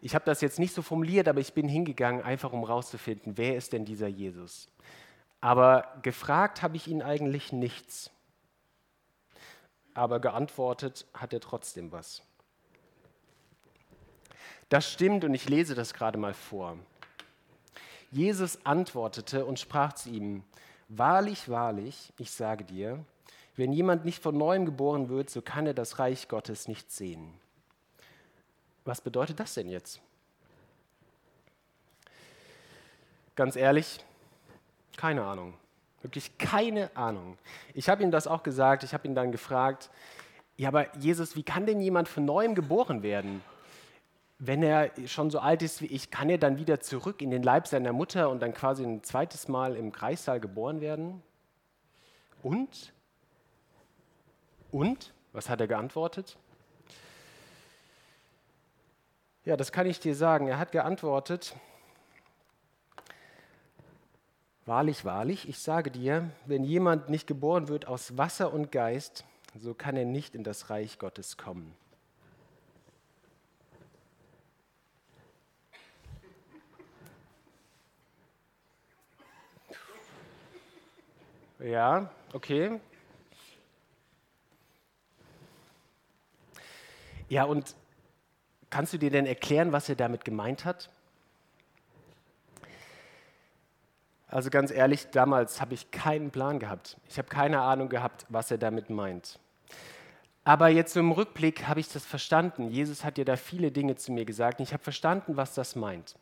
Ich 0.00 0.14
habe 0.14 0.25
das 0.25 0.40
jetzt 0.40 0.58
nicht 0.58 0.75
so 0.75 0.82
formuliert, 0.82 1.28
aber 1.28 1.40
ich 1.40 1.52
bin 1.52 1.68
hingegangen, 1.68 2.22
einfach 2.22 2.52
um 2.52 2.66
herauszufinden, 2.66 3.37
wer 3.37 3.56
ist 3.56 3.72
denn 3.72 3.84
dieser 3.84 4.08
Jesus? 4.08 4.68
Aber 5.40 5.99
gefragt 6.02 6.62
habe 6.62 6.76
ich 6.76 6.88
ihn 6.88 7.02
eigentlich 7.02 7.52
nichts. 7.52 8.11
Aber 9.94 10.18
geantwortet 10.20 11.06
hat 11.14 11.32
er 11.32 11.40
trotzdem 11.40 11.92
was. 11.92 12.22
Das 14.68 14.90
stimmt 14.90 15.25
und 15.25 15.34
ich 15.34 15.49
lese 15.49 15.75
das 15.75 15.92
gerade 15.92 16.18
mal 16.18 16.34
vor. 16.34 16.78
Jesus 18.11 18.64
antwortete 18.64 19.44
und 19.44 19.58
sprach 19.58 19.92
zu 19.92 20.11
ihm, 20.11 20.44
Wahrlich, 20.94 21.49
wahrlich, 21.49 22.12
ich 22.18 22.30
sage 22.30 22.64
dir, 22.64 23.02
wenn 23.56 23.72
jemand 23.72 24.04
nicht 24.04 24.22
von 24.22 24.37
neuem 24.37 24.66
geboren 24.66 25.08
wird, 25.08 25.30
so 25.30 25.40
kann 25.40 25.66
er 25.66 25.72
das 25.72 25.99
Reich 25.99 26.28
Gottes 26.28 26.68
nicht 26.68 26.92
sehen. 26.92 27.32
Was 28.84 29.00
bedeutet 29.00 29.40
das 29.40 29.54
denn 29.54 29.70
jetzt? 29.70 30.02
Ganz 33.37 33.56
ehrlich, 33.56 34.04
keine 34.99 35.25
Ahnung. 35.25 35.54
Wirklich 36.02 36.37
keine 36.37 36.94
Ahnung. 36.94 37.38
Ich 37.72 37.88
habe 37.88 38.02
ihm 38.02 38.11
das 38.11 38.26
auch 38.26 38.42
gesagt, 38.42 38.82
ich 38.82 38.92
habe 38.92 39.08
ihn 39.08 39.14
dann 39.14 39.32
gefragt, 39.32 39.88
ja, 40.58 40.68
aber 40.68 40.94
Jesus, 40.99 41.37
wie 41.37 41.42
kann 41.42 41.64
denn 41.64 41.80
jemand 41.80 42.06
von 42.06 42.26
neuem 42.26 42.54
geboren 42.54 43.02
werden? 43.02 43.42
Wenn 44.44 44.62
er 44.62 44.90
schon 45.06 45.30
so 45.30 45.38
alt 45.38 45.62
ist 45.62 45.82
wie 45.82 45.87
ich, 45.87 46.11
kann 46.11 46.28
er 46.28 46.38
dann 46.38 46.58
wieder 46.58 46.80
zurück 46.80 47.22
in 47.22 47.30
den 47.30 47.44
Leib 47.44 47.68
seiner 47.68 47.92
Mutter 47.92 48.28
und 48.28 48.40
dann 48.40 48.52
quasi 48.52 48.82
ein 48.82 49.04
zweites 49.04 49.46
Mal 49.46 49.76
im 49.76 49.92
Kreissaal 49.92 50.40
geboren 50.40 50.80
werden? 50.80 51.22
Und? 52.42 52.92
Und? 54.72 55.14
Was 55.32 55.49
hat 55.49 55.61
er 55.61 55.68
geantwortet? 55.68 56.37
Ja, 59.44 59.56
das 59.56 59.70
kann 59.70 59.87
ich 59.87 60.00
dir 60.00 60.16
sagen. 60.16 60.49
Er 60.49 60.58
hat 60.58 60.72
geantwortet, 60.72 61.54
Wahrlich, 64.64 65.04
wahrlich, 65.04 65.49
ich 65.49 65.58
sage 65.58 65.90
dir, 65.90 66.30
wenn 66.46 66.62
jemand 66.62 67.08
nicht 67.08 67.26
geboren 67.26 67.66
wird 67.66 67.88
aus 67.88 68.16
Wasser 68.16 68.52
und 68.52 68.70
Geist, 68.70 69.25
so 69.58 69.75
kann 69.75 69.96
er 69.96 70.04
nicht 70.04 70.37
in 70.37 70.44
das 70.44 70.70
Reich 70.70 71.00
Gottes 71.00 71.37
kommen. 71.37 71.75
Ja, 81.64 82.11
okay. 82.33 82.81
Ja, 87.28 87.45
und 87.45 87.76
kannst 88.69 88.92
du 88.92 88.99
dir 88.99 89.11
denn 89.11 89.26
erklären, 89.26 89.71
was 89.71 89.88
er 89.88 89.95
damit 89.95 90.25
gemeint 90.25 90.64
hat? 90.64 90.90
Also 94.26 94.50
ganz 94.50 94.73
ehrlich, 94.73 95.11
damals 95.11 95.61
habe 95.61 95.75
ich 95.75 95.90
keinen 95.92 96.31
Plan 96.33 96.59
gehabt. 96.59 96.97
Ich 97.09 97.19
habe 97.19 97.28
keine 97.28 97.61
Ahnung 97.61 97.88
gehabt, 97.88 98.26
was 98.28 98.50
er 98.50 98.59
damit 98.59 98.90
meint. 98.90 99.38
Aber 100.42 100.69
jetzt 100.69 100.97
im 100.97 101.12
Rückblick 101.12 101.69
habe 101.69 101.78
ich 101.78 101.88
das 101.88 102.04
verstanden. 102.04 102.71
Jesus 102.71 103.04
hat 103.04 103.19
ja 103.19 103.25
da 103.25 103.37
viele 103.37 103.71
Dinge 103.71 103.95
zu 103.95 104.11
mir 104.11 104.25
gesagt 104.25 104.59
ich 104.59 104.73
habe 104.73 104.83
verstanden, 104.83 105.37
was 105.37 105.54
das 105.54 105.76
meint. 105.76 106.16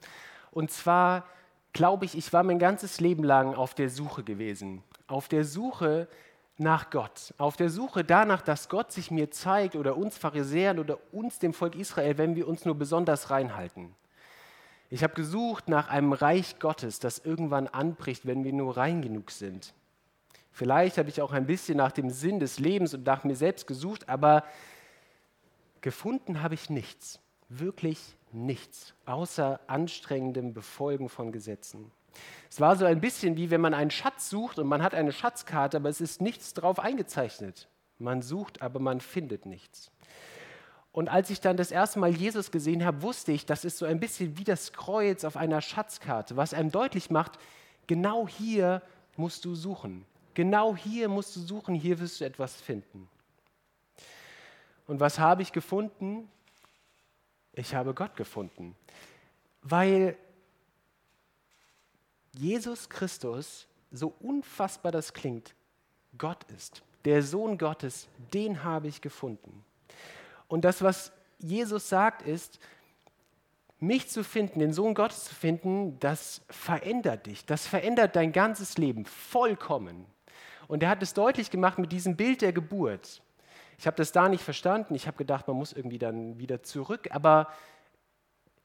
Und 0.50 0.70
zwar 0.70 1.24
glaube 1.72 2.04
ich, 2.04 2.18
ich 2.18 2.30
war 2.34 2.42
mein 2.42 2.58
ganzes 2.58 3.00
Leben 3.00 3.24
lang 3.24 3.54
auf 3.54 3.74
der 3.74 3.88
Suche 3.88 4.22
gewesen 4.22 4.82
auf 5.10 5.28
der 5.28 5.44
Suche 5.44 6.08
nach 6.56 6.90
Gott, 6.90 7.34
auf 7.38 7.56
der 7.56 7.70
Suche 7.70 8.04
danach, 8.04 8.42
dass 8.42 8.68
Gott 8.68 8.92
sich 8.92 9.10
mir 9.10 9.30
zeigt 9.30 9.76
oder 9.76 9.96
uns 9.96 10.18
Pharisäern 10.18 10.78
oder 10.78 10.98
uns 11.12 11.38
dem 11.38 11.54
Volk 11.54 11.74
Israel, 11.74 12.18
wenn 12.18 12.36
wir 12.36 12.46
uns 12.46 12.64
nur 12.64 12.74
besonders 12.74 13.30
reinhalten. 13.30 13.94
Ich 14.90 15.02
habe 15.02 15.14
gesucht 15.14 15.68
nach 15.68 15.88
einem 15.88 16.12
Reich 16.12 16.58
Gottes, 16.58 16.98
das 16.98 17.18
irgendwann 17.20 17.68
anbricht, 17.68 18.26
wenn 18.26 18.44
wir 18.44 18.52
nur 18.52 18.76
rein 18.76 19.02
genug 19.02 19.30
sind. 19.30 19.72
Vielleicht 20.52 20.98
habe 20.98 21.08
ich 21.08 21.22
auch 21.22 21.32
ein 21.32 21.46
bisschen 21.46 21.78
nach 21.78 21.92
dem 21.92 22.10
Sinn 22.10 22.40
des 22.40 22.58
Lebens 22.58 22.92
und 22.92 23.06
nach 23.06 23.24
mir 23.24 23.36
selbst 23.36 23.66
gesucht, 23.66 24.08
aber 24.08 24.44
gefunden 25.80 26.42
habe 26.42 26.54
ich 26.54 26.68
nichts, 26.68 27.20
wirklich 27.48 28.16
nichts, 28.32 28.94
außer 29.06 29.60
anstrengendem 29.66 30.52
Befolgen 30.52 31.08
von 31.08 31.32
Gesetzen. 31.32 31.90
Es 32.48 32.60
war 32.60 32.76
so 32.76 32.84
ein 32.84 33.00
bisschen 33.00 33.36
wie 33.36 33.50
wenn 33.50 33.60
man 33.60 33.74
einen 33.74 33.90
Schatz 33.90 34.28
sucht 34.28 34.58
und 34.58 34.66
man 34.66 34.82
hat 34.82 34.94
eine 34.94 35.12
Schatzkarte, 35.12 35.76
aber 35.76 35.88
es 35.88 36.00
ist 36.00 36.20
nichts 36.20 36.54
drauf 36.54 36.78
eingezeichnet. 36.78 37.68
Man 37.98 38.22
sucht, 38.22 38.62
aber 38.62 38.80
man 38.80 39.00
findet 39.00 39.46
nichts. 39.46 39.90
Und 40.92 41.08
als 41.08 41.30
ich 41.30 41.40
dann 41.40 41.56
das 41.56 41.70
erste 41.70 42.00
Mal 42.00 42.10
Jesus 42.10 42.50
gesehen 42.50 42.84
habe, 42.84 43.02
wusste 43.02 43.30
ich, 43.30 43.46
das 43.46 43.64
ist 43.64 43.78
so 43.78 43.86
ein 43.86 44.00
bisschen 44.00 44.36
wie 44.38 44.44
das 44.44 44.72
Kreuz 44.72 45.24
auf 45.24 45.36
einer 45.36 45.60
Schatzkarte, 45.60 46.36
was 46.36 46.52
einem 46.52 46.72
deutlich 46.72 47.10
macht, 47.10 47.38
genau 47.86 48.26
hier 48.26 48.82
musst 49.16 49.44
du 49.44 49.54
suchen. 49.54 50.04
Genau 50.34 50.74
hier 50.74 51.08
musst 51.08 51.36
du 51.36 51.40
suchen, 51.40 51.74
hier 51.74 52.00
wirst 52.00 52.20
du 52.20 52.24
etwas 52.24 52.54
finden. 52.60 53.08
Und 54.86 54.98
was 54.98 55.18
habe 55.18 55.42
ich 55.42 55.52
gefunden? 55.52 56.28
Ich 57.52 57.74
habe 57.74 57.94
Gott 57.94 58.16
gefunden. 58.16 58.74
Weil 59.62 60.16
Jesus 62.40 62.88
Christus, 62.88 63.66
so 63.92 64.14
unfassbar 64.18 64.90
das 64.92 65.12
klingt, 65.12 65.54
Gott 66.16 66.44
ist. 66.56 66.82
Der 67.04 67.22
Sohn 67.22 67.58
Gottes, 67.58 68.08
den 68.32 68.64
habe 68.64 68.88
ich 68.88 69.02
gefunden. 69.02 69.62
Und 70.48 70.64
das, 70.64 70.80
was 70.80 71.12
Jesus 71.38 71.90
sagt, 71.90 72.22
ist, 72.22 72.58
mich 73.78 74.08
zu 74.08 74.24
finden, 74.24 74.58
den 74.58 74.72
Sohn 74.72 74.94
Gottes 74.94 75.24
zu 75.24 75.34
finden, 75.34 75.98
das 76.00 76.40
verändert 76.48 77.26
dich, 77.26 77.44
das 77.44 77.66
verändert 77.66 78.16
dein 78.16 78.32
ganzes 78.32 78.78
Leben 78.78 79.04
vollkommen. 79.04 80.06
Und 80.66 80.82
er 80.82 80.88
hat 80.88 81.02
es 81.02 81.12
deutlich 81.12 81.50
gemacht 81.50 81.78
mit 81.78 81.92
diesem 81.92 82.16
Bild 82.16 82.40
der 82.40 82.54
Geburt. 82.54 83.22
Ich 83.78 83.86
habe 83.86 83.98
das 83.98 84.12
da 84.12 84.30
nicht 84.30 84.42
verstanden, 84.42 84.94
ich 84.94 85.06
habe 85.06 85.18
gedacht, 85.18 85.46
man 85.46 85.58
muss 85.58 85.74
irgendwie 85.74 85.98
dann 85.98 86.38
wieder 86.38 86.62
zurück, 86.62 87.08
aber 87.12 87.48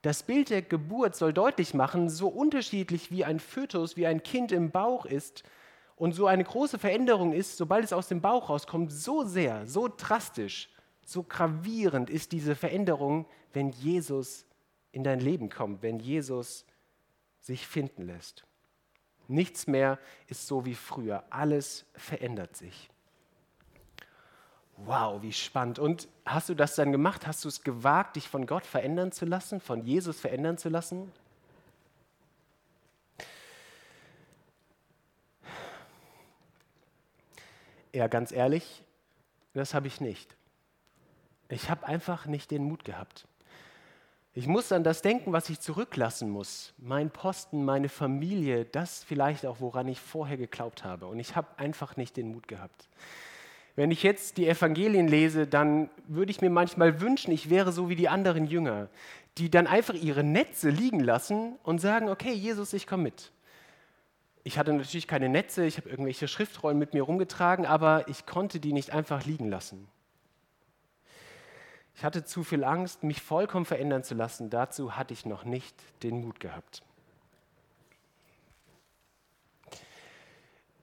das 0.06 0.22
Bild 0.22 0.52
der 0.52 0.62
Geburt 0.62 1.16
soll 1.16 1.34
deutlich 1.34 1.74
machen, 1.74 2.10
so 2.10 2.28
unterschiedlich 2.28 3.10
wie 3.10 3.26
ein 3.26 3.40
Fötus, 3.40 3.98
wie 3.98 4.06
ein 4.06 4.22
Kind 4.22 4.52
im 4.52 4.70
Bauch 4.70 5.08
ist 5.08 5.42
und 5.96 6.12
so 6.12 6.28
eine 6.28 6.44
große 6.44 6.78
Veränderung 6.78 7.34
ist, 7.34 7.58
sobald 7.58 7.84
es 7.84 7.92
aus 7.92 8.08
dem 8.08 8.22
Bauch 8.22 8.52
rauskommt, 8.52 8.92
so 8.92 9.24
sehr, 9.24 9.66
so 9.66 9.90
drastisch, 9.90 10.70
so 11.04 11.24
gravierend 11.24 12.12
ist 12.12 12.34
diese 12.34 12.56
Veränderung, 12.56 13.26
wenn 13.52 13.72
Jesus 13.72 14.46
in 14.92 15.04
dein 15.04 15.20
Leben 15.20 15.50
kommt, 15.50 15.82
wenn 15.82 16.00
Jesus 16.00 16.68
sich 17.40 17.66
finden 17.66 18.04
lässt. 18.04 18.46
Nichts 19.28 19.66
mehr 19.66 19.98
ist 20.28 20.46
so 20.46 20.66
wie 20.66 20.76
früher. 20.76 21.24
Alles 21.32 21.88
verändert 21.96 22.56
sich. 22.56 22.92
Wow, 24.78 25.22
wie 25.22 25.32
spannend. 25.32 25.80
Und 25.80 26.08
hast 26.26 26.50
du 26.50 26.54
das 26.54 26.76
dann 26.76 26.92
gemacht? 26.92 27.26
Hast 27.26 27.46
du 27.46 27.48
es 27.48 27.64
gewagt, 27.64 28.18
dich 28.18 28.28
von 28.28 28.46
Gott 28.46 28.66
verändern 28.66 29.12
zu 29.12 29.26
lassen, 29.26 29.62
von 29.62 29.84
Jesus 29.86 30.20
verändern 30.20 30.58
zu 30.58 30.70
lassen? 30.70 31.12
Ja, 37.94 38.08
ganz 38.08 38.34
ehrlich, 38.34 38.84
das 39.54 39.74
habe 39.74 39.88
ich 39.88 40.02
nicht. 40.02 40.36
Ich 41.48 41.70
habe 41.70 41.88
einfach 41.88 42.26
nicht 42.26 42.52
den 42.52 42.66
Mut 42.66 42.84
gehabt. 42.84 43.26
Ich 44.34 44.48
muss 44.48 44.74
an 44.74 44.84
das 44.84 45.02
denken, 45.02 45.32
was 45.32 45.50
ich 45.50 45.62
zurücklassen 45.62 46.30
muss. 46.30 46.74
Mein 46.78 47.10
Posten, 47.10 47.64
meine 47.64 47.88
Familie, 47.88 48.66
das 48.66 49.06
vielleicht 49.06 49.46
auch, 49.46 49.62
woran 49.62 49.88
ich 49.88 50.02
vorher 50.02 50.36
geglaubt 50.36 50.84
habe. 50.84 51.08
Und 51.08 51.20
ich 51.20 51.38
habe 51.38 51.48
einfach 51.58 51.96
nicht 51.96 52.18
den 52.18 52.34
Mut 52.34 52.50
gehabt. 52.50 52.90
Wenn 53.76 53.92
ich 53.92 54.04
jetzt 54.04 54.38
die 54.38 54.48
Evangelien 54.48 55.08
lese, 55.08 55.48
dann 55.48 55.90
würde 56.08 56.32
ich 56.32 56.42
mir 56.42 56.50
manchmal 56.50 57.02
wünschen, 57.02 57.32
ich 57.32 57.50
wäre 57.50 57.72
so 57.72 57.90
wie 57.90 57.96
die 57.96 58.08
anderen 58.08 58.48
Jünger, 58.48 58.88
die 59.38 59.50
dann 59.50 59.68
einfach 59.68 59.94
ihre 59.94 60.24
Netze 60.24 60.70
liegen 60.70 61.02
lassen 61.02 61.58
und 61.64 61.80
sagen, 61.80 62.08
okay, 62.10 62.32
Jesus, 62.32 62.72
ich 62.72 62.88
komme 62.88 63.04
mit. 63.04 63.32
Ich 64.44 64.58
hatte 64.58 64.72
natürlich 64.72 65.08
keine 65.08 65.28
Netze, 65.28 65.66
ich 65.66 65.78
habe 65.78 65.90
irgendwelche 65.90 66.28
Schriftrollen 66.28 66.78
mit 66.78 66.94
mir 66.94 67.02
rumgetragen, 67.02 67.66
aber 67.66 68.08
ich 68.08 68.26
konnte 68.26 68.60
die 68.60 68.74
nicht 68.74 68.92
einfach 68.92 69.26
liegen 69.26 69.50
lassen. 69.50 69.88
Ich 71.96 72.04
hatte 72.04 72.24
zu 72.24 72.44
viel 72.44 72.64
Angst, 72.64 73.04
mich 73.04 73.22
vollkommen 73.22 73.66
verändern 73.66 74.04
zu 74.04 74.16
lassen. 74.16 74.50
Dazu 74.50 74.98
hatte 74.98 75.14
ich 75.14 75.26
noch 75.26 75.46
nicht 75.46 75.76
den 76.04 76.22
Mut 76.22 76.40
gehabt. 76.40 76.84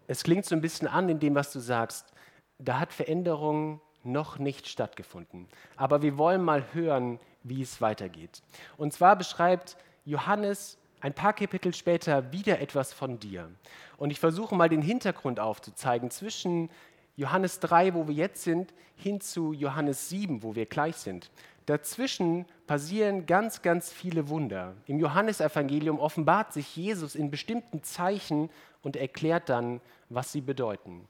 Es 0.06 0.24
klingt 0.24 0.44
so 0.44 0.54
ein 0.54 0.60
bisschen 0.60 0.88
an 0.88 1.08
in 1.08 1.20
dem, 1.20 1.34
was 1.34 1.52
du 1.52 1.60
sagst. 1.60 2.12
Da 2.58 2.78
hat 2.78 2.92
Veränderung 2.92 3.80
noch 4.04 4.38
nicht 4.38 4.66
stattgefunden. 4.68 5.48
Aber 5.76 6.02
wir 6.02 6.18
wollen 6.18 6.42
mal 6.42 6.64
hören, 6.72 7.18
wie 7.42 7.62
es 7.62 7.80
weitergeht. 7.80 8.42
Und 8.76 8.92
zwar 8.92 9.16
beschreibt 9.16 9.76
Johannes 10.04 10.78
ein 11.00 11.14
paar 11.14 11.32
Kapitel 11.32 11.74
später 11.74 12.32
wieder 12.32 12.60
etwas 12.60 12.92
von 12.92 13.18
dir. 13.18 13.50
Und 13.96 14.10
ich 14.10 14.20
versuche 14.20 14.54
mal 14.54 14.68
den 14.68 14.82
Hintergrund 14.82 15.40
aufzuzeigen 15.40 16.10
zwischen 16.10 16.70
Johannes 17.16 17.60
3, 17.60 17.94
wo 17.94 18.08
wir 18.08 18.14
jetzt 18.14 18.42
sind, 18.42 18.72
hin 18.96 19.20
zu 19.20 19.52
Johannes 19.52 20.08
7, 20.08 20.42
wo 20.42 20.54
wir 20.54 20.66
gleich 20.66 20.96
sind. 20.96 21.30
Dazwischen 21.66 22.46
passieren 22.66 23.26
ganz, 23.26 23.62
ganz 23.62 23.92
viele 23.92 24.28
Wunder. 24.28 24.74
Im 24.86 24.98
Johannesevangelium 24.98 25.98
offenbart 25.98 26.52
sich 26.52 26.74
Jesus 26.76 27.14
in 27.14 27.30
bestimmten 27.30 27.82
Zeichen 27.82 28.50
und 28.82 28.96
erklärt 28.96 29.48
dann, 29.48 29.80
was 30.08 30.32
sie 30.32 30.40
bedeuten. 30.40 31.06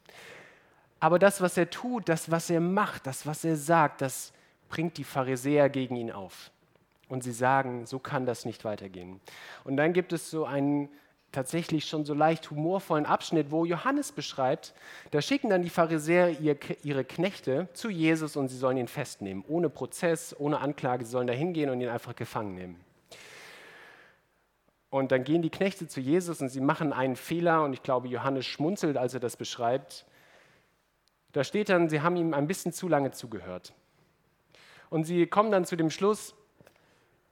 Aber 1.02 1.18
das, 1.18 1.40
was 1.40 1.56
er 1.56 1.68
tut, 1.68 2.08
das, 2.08 2.30
was 2.30 2.48
er 2.48 2.60
macht, 2.60 3.08
das, 3.08 3.26
was 3.26 3.44
er 3.44 3.56
sagt, 3.56 4.02
das 4.02 4.32
bringt 4.68 4.98
die 4.98 5.04
Pharisäer 5.04 5.68
gegen 5.68 5.96
ihn 5.96 6.12
auf. 6.12 6.52
Und 7.08 7.24
sie 7.24 7.32
sagen, 7.32 7.86
so 7.86 7.98
kann 7.98 8.24
das 8.24 8.44
nicht 8.44 8.64
weitergehen. 8.64 9.20
Und 9.64 9.76
dann 9.78 9.94
gibt 9.94 10.12
es 10.12 10.30
so 10.30 10.44
einen 10.44 10.88
tatsächlich 11.32 11.86
schon 11.86 12.04
so 12.04 12.14
leicht 12.14 12.52
humorvollen 12.52 13.04
Abschnitt, 13.04 13.50
wo 13.50 13.64
Johannes 13.64 14.12
beschreibt, 14.12 14.74
da 15.10 15.20
schicken 15.20 15.50
dann 15.50 15.62
die 15.62 15.70
Pharisäer 15.70 16.38
ihre 16.38 17.04
Knechte 17.04 17.66
zu 17.72 17.90
Jesus 17.90 18.36
und 18.36 18.46
sie 18.46 18.56
sollen 18.56 18.76
ihn 18.76 18.86
festnehmen, 18.86 19.44
ohne 19.48 19.70
Prozess, 19.70 20.36
ohne 20.38 20.60
Anklage, 20.60 21.04
sie 21.04 21.10
sollen 21.10 21.26
da 21.26 21.32
hingehen 21.32 21.68
und 21.68 21.80
ihn 21.80 21.88
einfach 21.88 22.14
gefangen 22.14 22.54
nehmen. 22.54 22.80
Und 24.88 25.10
dann 25.10 25.24
gehen 25.24 25.42
die 25.42 25.50
Knechte 25.50 25.88
zu 25.88 25.98
Jesus 25.98 26.40
und 26.40 26.48
sie 26.48 26.60
machen 26.60 26.92
einen 26.92 27.16
Fehler 27.16 27.64
und 27.64 27.72
ich 27.72 27.82
glaube, 27.82 28.06
Johannes 28.06 28.46
schmunzelt, 28.46 28.96
als 28.96 29.14
er 29.14 29.20
das 29.20 29.36
beschreibt. 29.36 30.06
Da 31.32 31.44
steht 31.44 31.68
dann, 31.68 31.88
sie 31.88 32.02
haben 32.02 32.16
ihm 32.16 32.34
ein 32.34 32.46
bisschen 32.46 32.72
zu 32.72 32.88
lange 32.88 33.10
zugehört. 33.10 33.72
Und 34.90 35.04
sie 35.04 35.26
kommen 35.26 35.50
dann 35.50 35.64
zu 35.64 35.76
dem 35.76 35.90
Schluss, 35.90 36.34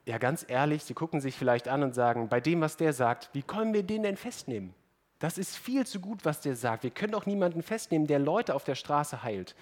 ja 0.05 0.17
ganz 0.17 0.45
ehrlich, 0.47 0.83
sie 0.83 0.93
gucken 0.93 1.21
sich 1.21 1.35
vielleicht 1.35 1.67
an 1.67 1.83
und 1.83 1.93
sagen, 1.93 2.27
bei 2.27 2.39
dem, 2.39 2.61
was 2.61 2.77
der 2.77 2.93
sagt, 2.93 3.29
wie 3.33 3.43
können 3.43 3.73
wir 3.73 3.83
den 3.83 4.03
denn 4.03 4.17
festnehmen? 4.17 4.73
Das 5.19 5.37
ist 5.37 5.55
viel 5.55 5.85
zu 5.85 5.99
gut, 5.99 6.25
was 6.25 6.41
der 6.41 6.55
sagt. 6.55 6.83
Wir 6.83 6.89
können 6.89 7.11
doch 7.11 7.27
niemanden 7.27 7.61
festnehmen, 7.61 8.07
der 8.07 8.17
Leute 8.17 8.55
auf 8.55 8.63
der 8.63 8.73
Straße 8.73 9.21
heilt. 9.21 9.55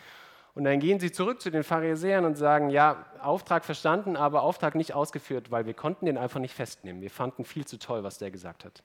Und 0.56 0.63
dann 0.63 0.80
gehen 0.80 0.99
sie 0.99 1.12
zurück 1.12 1.41
zu 1.41 1.52
den 1.52 1.63
Pharisäern 1.63 2.25
und 2.25 2.36
sagen, 2.36 2.69
ja, 2.69 3.06
Auftrag 3.21 3.65
verstanden, 3.65 4.15
aber 4.15 4.41
Auftrag 4.41 4.75
nicht 4.75 4.93
ausgeführt, 4.93 5.52
weil 5.52 5.65
wir 5.65 5.73
konnten 5.73 6.06
den 6.06 6.17
einfach 6.17 6.39
nicht 6.39 6.54
festnehmen. 6.54 7.02
Wir 7.02 7.12
fanden 7.12 7.43
viel 7.43 7.65
zu 7.65 7.78
toll, 7.78 8.04
was 8.04 8.17
der 8.17 8.32
gesagt 8.32 8.65
hat. 8.65 8.82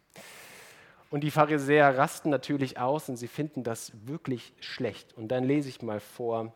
Und 1.14 1.20
die 1.20 1.30
Pharisäer 1.30 1.96
rasten 1.96 2.28
natürlich 2.28 2.80
aus 2.80 3.08
und 3.08 3.16
sie 3.16 3.28
finden 3.28 3.62
das 3.62 3.92
wirklich 4.04 4.52
schlecht. 4.58 5.16
Und 5.16 5.28
dann 5.28 5.44
lese 5.44 5.68
ich 5.68 5.80
mal 5.80 6.00
vor, 6.00 6.52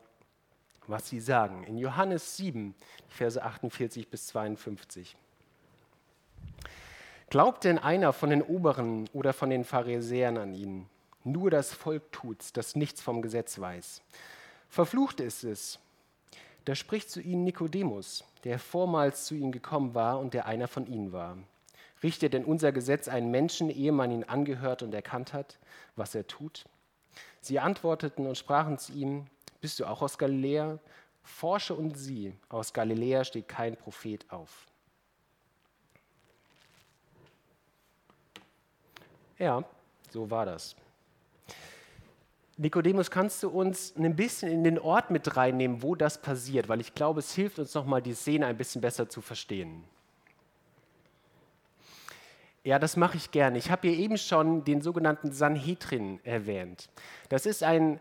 was 0.88 1.08
sie 1.08 1.20
sagen. 1.20 1.62
In 1.62 1.78
Johannes 1.78 2.36
7, 2.36 2.74
Verse 3.08 3.40
48 3.40 4.08
bis 4.08 4.26
52. 4.26 5.16
Glaubt 7.30 7.62
denn 7.62 7.78
einer 7.78 8.12
von 8.12 8.30
den 8.30 8.42
Oberen 8.42 9.08
oder 9.12 9.32
von 9.32 9.48
den 9.48 9.62
Pharisäern 9.62 10.36
an 10.36 10.54
ihn? 10.54 10.88
Nur 11.22 11.52
das 11.52 11.72
Volk 11.72 12.10
tut's, 12.10 12.52
das 12.52 12.74
nichts 12.74 13.00
vom 13.00 13.22
Gesetz 13.22 13.60
weiß. 13.60 14.02
Verflucht 14.68 15.20
ist 15.20 15.44
es. 15.44 15.78
Da 16.64 16.74
spricht 16.74 17.10
zu 17.10 17.20
ihnen 17.20 17.44
Nikodemus, 17.44 18.24
der 18.42 18.58
vormals 18.58 19.26
zu 19.26 19.36
ihnen 19.36 19.52
gekommen 19.52 19.94
war 19.94 20.18
und 20.18 20.34
der 20.34 20.46
einer 20.46 20.66
von 20.66 20.84
ihnen 20.88 21.12
war. 21.12 21.36
Richtet 22.02 22.32
denn 22.32 22.44
unser 22.44 22.72
Gesetz 22.72 23.08
einen 23.08 23.30
Menschen, 23.30 23.70
ehe 23.70 23.92
man 23.92 24.10
ihn 24.10 24.24
angehört 24.24 24.82
und 24.82 24.94
erkannt 24.94 25.32
hat, 25.32 25.58
was 25.96 26.14
er 26.14 26.26
tut? 26.26 26.64
Sie 27.40 27.58
antworteten 27.58 28.26
und 28.26 28.38
sprachen 28.38 28.78
zu 28.78 28.92
ihm, 28.92 29.26
bist 29.60 29.80
du 29.80 29.86
auch 29.86 30.02
aus 30.02 30.18
Galiläa? 30.18 30.78
Forsche 31.22 31.74
und 31.74 31.96
sieh, 31.96 32.32
aus 32.48 32.72
Galiläa 32.72 33.24
steht 33.24 33.48
kein 33.48 33.76
Prophet 33.76 34.24
auf. 34.30 34.66
Ja, 39.38 39.62
so 40.10 40.30
war 40.30 40.46
das. 40.46 40.74
Nikodemus, 42.56 43.10
kannst 43.10 43.42
du 43.44 43.50
uns 43.50 43.94
ein 43.96 44.16
bisschen 44.16 44.50
in 44.50 44.64
den 44.64 44.80
Ort 44.80 45.10
mit 45.10 45.36
reinnehmen, 45.36 45.82
wo 45.82 45.94
das 45.94 46.20
passiert? 46.20 46.68
Weil 46.68 46.80
ich 46.80 46.92
glaube, 46.92 47.20
es 47.20 47.32
hilft 47.32 47.60
uns 47.60 47.72
nochmal, 47.74 48.02
die 48.02 48.14
Szene 48.14 48.46
ein 48.46 48.56
bisschen 48.56 48.80
besser 48.80 49.08
zu 49.08 49.20
verstehen. 49.20 49.84
Ja, 52.68 52.78
das 52.78 52.98
mache 52.98 53.16
ich 53.16 53.30
gerne. 53.30 53.56
Ich 53.56 53.70
habe 53.70 53.88
hier 53.88 53.96
eben 53.96 54.18
schon 54.18 54.62
den 54.62 54.82
sogenannten 54.82 55.32
Sanhedrin 55.32 56.20
erwähnt. 56.22 56.90
Das 57.30 57.46
ist 57.46 57.62
ein 57.62 57.98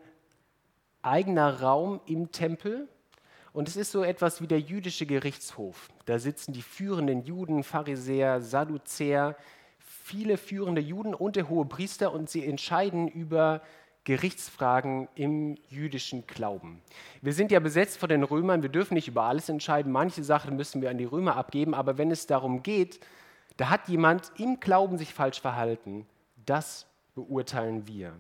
eigener 1.02 1.62
Raum 1.62 2.02
im 2.06 2.34
Tempel. 2.34 2.90
Und 3.54 3.70
es 3.70 3.78
ist 3.78 3.94
so 3.94 4.04
etwas 4.04 4.42
wie 4.42 4.48
der 4.48 4.60
jüdische 4.60 5.06
Gerichtshof. 5.06 5.88
Da 6.06 6.20
sitzen 6.20 6.52
die 6.52 6.62
führenden 6.62 7.24
Juden, 7.24 7.64
Pharisäer, 7.64 8.42
Sadduzäer, 8.42 9.38
viele 9.80 10.36
führende 10.36 10.82
Juden 10.82 11.14
und 11.14 11.38
der 11.38 11.48
hohe 11.48 11.66
Priester 11.66 12.12
und 12.12 12.30
sie 12.30 12.46
entscheiden 12.46 13.08
über 13.08 13.62
Gerichtsfragen 14.04 15.08
im 15.16 15.56
jüdischen 15.70 16.28
Glauben. 16.28 16.82
Wir 17.22 17.32
sind 17.32 17.54
ja 17.54 17.62
besetzt 17.62 18.00
von 18.00 18.10
den 18.10 18.24
Römern, 18.24 18.64
wir 18.64 18.70
dürfen 18.70 18.96
nicht 18.96 19.08
über 19.08 19.24
alles 19.24 19.48
entscheiden. 19.48 19.94
Manche 19.94 20.26
Sachen 20.26 20.58
müssen 20.58 20.82
wir 20.82 20.90
an 20.90 20.98
die 20.98 21.06
Römer 21.06 21.38
abgeben, 21.38 21.74
aber 21.74 21.98
wenn 21.98 22.12
es 22.12 22.28
darum 22.28 22.64
geht, 22.64 23.00
da 23.58 23.70
hat 23.70 23.88
jemand 23.88 24.32
im 24.38 24.60
Glauben 24.60 24.98
sich 24.98 25.14
falsch 25.14 25.42
verhalten, 25.42 26.06
das 26.46 26.88
beurteilen 27.16 27.88
wir. 27.88 28.14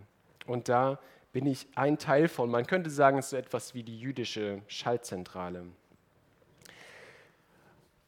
Und 0.45 0.69
da 0.69 0.99
bin 1.31 1.45
ich 1.45 1.67
ein 1.75 1.99
Teil 1.99 2.27
von. 2.27 2.49
Man 2.49 2.65
könnte 2.65 2.89
sagen, 2.89 3.19
es 3.19 3.25
ist 3.25 3.31
so 3.31 3.37
etwas 3.37 3.73
wie 3.75 3.83
die 3.83 3.99
jüdische 3.99 4.61
Schaltzentrale. 4.67 5.65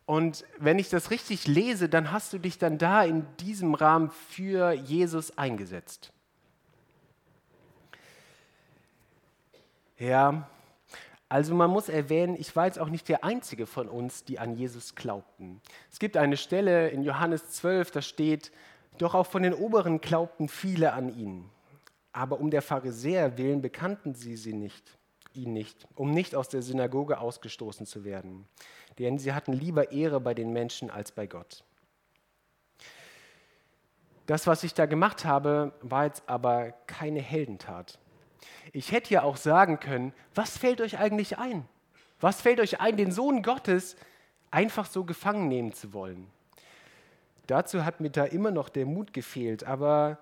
Und 0.08 0.44
wenn 0.58 0.80
ich 0.80 0.90
das 0.90 1.12
richtig 1.12 1.46
lese, 1.46 1.88
dann 1.88 2.12
hast 2.12 2.34
du 2.34 2.40
dich 2.40 2.58
dann 2.58 2.80
da 2.80 3.04
in 3.04 3.28
diesem 3.38 3.76
Rahmen 3.76 4.10
für 4.10 4.72
Jesus 4.72 5.38
eingesetzt. 5.38 6.12
Ja, 10.00 10.50
Also 11.30 11.54
man 11.54 11.70
muss 11.70 11.90
erwähnen, 11.90 12.36
ich 12.40 12.56
war 12.56 12.66
jetzt 12.66 12.80
auch 12.80 12.90
nicht 12.90 13.08
der 13.08 13.24
Einzige 13.24 13.68
von 13.68 13.88
uns, 13.88 14.24
die 14.26 14.40
an 14.40 14.56
Jesus 14.56 14.96
glaubten. 14.96 15.62
Es 15.92 16.00
gibt 16.00 16.18
eine 16.18 16.38
Stelle 16.38 16.90
in 16.90 17.04
Johannes 17.04 17.52
12, 17.52 17.92
da 17.92 18.02
steht, 18.02 18.52
doch 18.98 19.14
auch 19.14 19.28
von 19.28 19.44
den 19.44 19.54
Oberen 19.54 20.02
glaubten 20.02 20.50
viele 20.50 20.94
an 20.94 21.16
ihn. 21.16 21.48
Aber 22.12 22.40
um 22.40 22.50
der 22.50 22.64
Pharisäer 22.64 23.38
willen 23.38 23.62
bekannten 23.62 24.16
sie, 24.16 24.36
sie 24.36 24.54
nicht, 24.54 24.98
ihn 25.34 25.54
nicht, 25.54 25.88
um 25.94 26.10
nicht 26.10 26.36
aus 26.36 26.50
der 26.50 26.64
Synagoge 26.64 27.20
ausgestoßen 27.20 27.86
zu 27.86 28.04
werden. 28.04 28.48
Denn 28.98 29.20
sie 29.20 29.34
hatten 29.34 29.54
lieber 29.54 29.92
Ehre 29.92 30.20
bei 30.20 30.34
den 30.34 30.52
Menschen 30.52 30.90
als 30.90 31.12
bei 31.12 31.28
Gott. 31.28 31.64
Das, 34.26 34.48
was 34.48 34.64
ich 34.64 34.74
da 34.74 34.88
gemacht 34.88 35.26
habe, 35.26 35.74
war 35.82 36.06
jetzt 36.06 36.28
aber 36.28 36.72
keine 36.88 37.22
Heldentat. 37.22 38.00
Ich 38.72 38.92
hätte 38.92 39.14
ja 39.14 39.24
auch 39.24 39.38
sagen 39.38 39.80
können, 39.80 40.14
was 40.36 40.58
fällt 40.58 40.82
euch 40.82 41.00
eigentlich 41.00 41.38
ein? 41.38 41.68
Was 42.20 42.42
fällt 42.42 42.60
euch 42.60 42.80
ein, 42.80 42.98
den 42.98 43.12
Sohn 43.12 43.42
Gottes 43.42 43.96
einfach 44.52 44.86
so 44.86 45.04
gefangen 45.04 45.48
nehmen 45.48 45.74
zu 45.74 45.94
wollen? 45.94 46.28
Dazu 47.48 47.84
hat 47.84 48.00
mir 48.00 48.12
da 48.12 48.26
immer 48.26 48.52
noch 48.52 48.70
der 48.70 48.86
Mut 48.86 49.14
gefehlt, 49.14 49.64
aber 49.64 50.20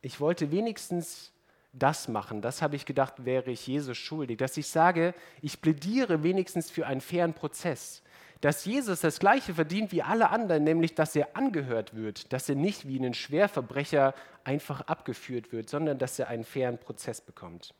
ich 0.00 0.20
wollte 0.20 0.50
wenigstens 0.50 1.32
das 1.72 2.08
machen. 2.08 2.40
Das 2.40 2.62
habe 2.62 2.76
ich 2.76 2.86
gedacht, 2.86 3.24
wäre 3.24 3.50
ich 3.50 3.66
Jesus 3.66 3.98
schuldig, 3.98 4.38
dass 4.38 4.56
ich 4.56 4.68
sage, 4.68 5.14
ich 5.42 5.60
plädiere 5.60 6.22
wenigstens 6.22 6.70
für 6.70 6.86
einen 6.86 7.00
fairen 7.00 7.34
Prozess 7.34 8.02
dass 8.40 8.64
Jesus 8.64 9.00
das 9.00 9.18
Gleiche 9.18 9.54
verdient 9.54 9.92
wie 9.92 10.02
alle 10.02 10.30
anderen, 10.30 10.64
nämlich 10.64 10.94
dass 10.94 11.16
er 11.16 11.36
angehört 11.36 11.94
wird, 11.94 12.32
dass 12.32 12.48
er 12.48 12.54
nicht 12.54 12.86
wie 12.86 12.98
ein 12.98 13.14
Schwerverbrecher 13.14 14.14
einfach 14.44 14.82
abgeführt 14.82 15.52
wird, 15.52 15.68
sondern 15.68 15.98
dass 15.98 16.18
er 16.18 16.28
einen 16.28 16.44
fairen 16.44 16.78
Prozess 16.78 17.20
bekommt. 17.20 17.74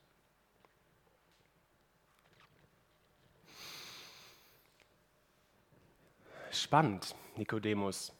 Spannend, 6.50 7.14
Nikodemus. 7.36 8.12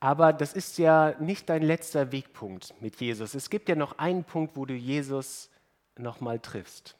Aber 0.00 0.32
das 0.32 0.52
ist 0.52 0.78
ja 0.78 1.16
nicht 1.18 1.48
dein 1.48 1.62
letzter 1.62 2.12
Wegpunkt 2.12 2.80
mit 2.80 3.00
Jesus. 3.00 3.34
Es 3.34 3.50
gibt 3.50 3.68
ja 3.68 3.74
noch 3.74 3.98
einen 3.98 4.22
Punkt, 4.22 4.56
wo 4.56 4.64
du 4.64 4.74
Jesus 4.74 5.50
nochmal 5.96 6.38
triffst. 6.38 6.97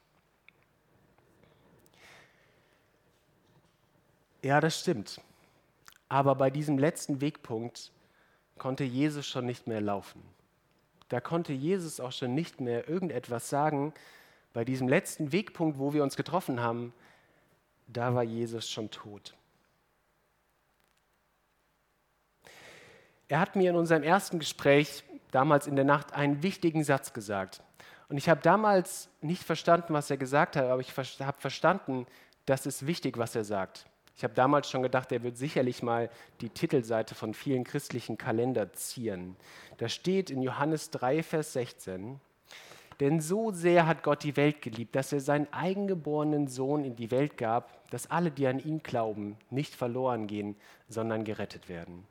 Ja, 4.49 4.63
das 4.63 4.81
stimmt. 4.81 5.21
Aber 6.09 6.35
bei 6.35 6.49
diesem 6.49 6.79
letzten 6.79 7.21
Wegpunkt 7.21 7.93
konnte 8.57 8.83
Jesus 8.83 9.27
schon 9.27 9.45
nicht 9.45 9.67
mehr 9.67 9.83
laufen. 9.83 10.23
Da 11.11 11.21
konnte 11.21 11.53
Jesus 11.53 12.01
auch 12.01 12.13
schon 12.13 12.35
nicht 12.35 12.59
mehr 12.59 12.89
irgendetwas 12.89 13.51
sagen. 13.51 13.93
Bei 14.55 14.65
diesem 14.65 14.89
letzten 14.89 15.33
Wegpunkt, 15.33 15.79
wo 15.79 15.93
wir 15.93 16.03
uns 16.03 16.17
getroffen 16.17 16.63
haben, 16.63 16.95
da 17.89 18.15
war 18.15 18.23
Jesus 18.23 18.71
schon 18.71 18.91
tot. 18.91 19.35
Er 23.29 23.41
hat 23.41 23.55
mir 23.55 23.69
in 23.69 23.77
unserem 23.77 24.03
ersten 24.03 24.39
Gespräch 24.39 25.05
damals 25.31 25.67
in 25.67 25.77
der 25.77 25.85
Nacht 25.85 26.15
einen 26.15 26.43
wichtigen 26.43 26.85
Satz 26.85 27.13
gesagt. 27.13 27.61
Und 28.09 28.17
ich 28.17 28.31
habe 28.31 28.41
damals 28.41 29.11
nicht 29.21 29.43
verstanden, 29.43 29.93
was 29.93 30.09
er 30.09 30.17
gesagt 30.17 30.57
hat, 30.57 30.65
aber 30.65 30.81
ich 30.81 30.97
habe 30.97 31.39
verstanden, 31.39 32.07
das 32.47 32.65
ist 32.65 32.87
wichtig, 32.87 33.19
was 33.19 33.35
er 33.35 33.45
sagt. 33.45 33.85
Ich 34.19 34.25
habe 34.25 34.35
damals 34.35 34.69
schon 34.69 34.83
gedacht, 34.83 35.13
er 35.13 35.23
wird 35.23 35.37
sicherlich 35.37 35.81
mal 35.81 36.11
die 36.41 36.49
Titelseite 36.51 37.15
von 37.15 37.35
vielen 37.35 37.63
christlichen 37.63 38.19
Kalender 38.19 38.73
zieren. 38.73 39.37
Da 39.77 39.89
steht 39.89 40.29
in 40.29 40.43
Johannes 40.43 40.91
3, 40.91 41.23
Vers 41.23 41.53
16, 41.53 42.19
denn 42.99 43.21
so 43.21 43.53
sehr 43.53 43.87
hat 43.87 44.03
Gott 44.03 44.25
die 44.25 44.37
Welt 44.37 44.61
geliebt, 44.61 44.97
dass 44.97 45.13
er 45.13 45.21
seinen 45.21 45.47
eigengeborenen 45.53 46.49
Sohn 46.49 46.85
in 46.85 46.97
die 46.97 47.13
Welt 47.13 47.37
gab, 47.37 47.89
dass 47.91 48.11
alle, 48.11 48.33
die 48.33 48.49
an 48.49 48.59
ihn 48.59 48.83
glauben, 48.83 49.37
nicht 49.51 49.77
verloren 49.77 50.27
gehen, 50.27 50.57
sondern 50.89 51.23
gerettet 51.23 51.69
werden. 51.69 52.05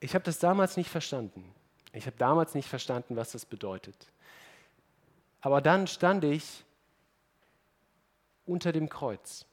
Ich 0.00 0.14
habe 0.14 0.24
das 0.24 0.38
damals 0.38 0.78
nicht 0.78 0.88
verstanden. 0.88 1.44
Ich 1.92 2.06
habe 2.06 2.16
damals 2.16 2.54
nicht 2.54 2.70
verstanden, 2.70 3.14
was 3.14 3.32
das 3.32 3.44
bedeutet. 3.44 4.10
Aber 5.42 5.60
dann 5.60 5.86
stand 5.86 6.24
ich 6.24 6.64
unter 8.46 8.72
dem 8.72 8.88
Kreuz. 8.88 9.44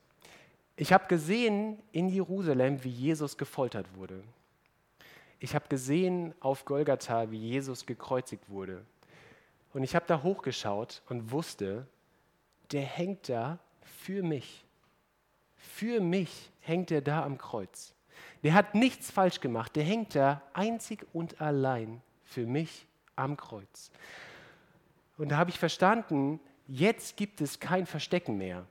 Ich 0.78 0.92
habe 0.92 1.08
gesehen 1.08 1.82
in 1.92 2.10
Jerusalem, 2.10 2.84
wie 2.84 2.90
Jesus 2.90 3.38
gefoltert 3.38 3.88
wurde. 3.96 4.24
Ich 5.40 5.56
habe 5.56 5.68
gesehen 5.70 6.34
auf 6.40 6.66
Golgatha, 6.66 7.32
wie 7.32 7.38
Jesus 7.38 7.86
gekreuzigt 7.86 8.50
wurde. 8.50 8.84
Und 9.74 9.84
ich 9.84 9.96
habe 9.96 10.06
da 10.08 10.24
hochgeschaut 10.24 11.02
und 11.08 11.32
wusste, 11.32 11.88
der 12.72 12.82
hängt 12.82 13.30
da 13.30 13.60
für 13.82 14.24
mich. 14.24 14.66
Für 15.56 16.02
mich 16.02 16.52
hängt 16.62 16.92
er 16.92 17.02
da 17.02 17.24
am 17.24 17.38
Kreuz. 17.38 17.94
Der 18.44 18.54
hat 18.54 18.76
nichts 18.76 19.12
falsch 19.12 19.40
gemacht. 19.40 19.76
Der 19.76 19.84
hängt 19.84 20.16
da 20.16 20.42
einzig 20.54 21.06
und 21.14 21.42
allein 21.42 22.02
für 22.24 22.46
mich 22.46 22.86
am 23.16 23.38
Kreuz. 23.38 23.92
Und 25.18 25.30
da 25.30 25.38
habe 25.38 25.50
ich 25.50 25.60
verstanden, 25.60 26.40
jetzt 26.68 27.18
gibt 27.18 27.40
es 27.42 27.60
kein 27.60 27.86
Verstecken 27.86 28.38
mehr. 28.38 28.66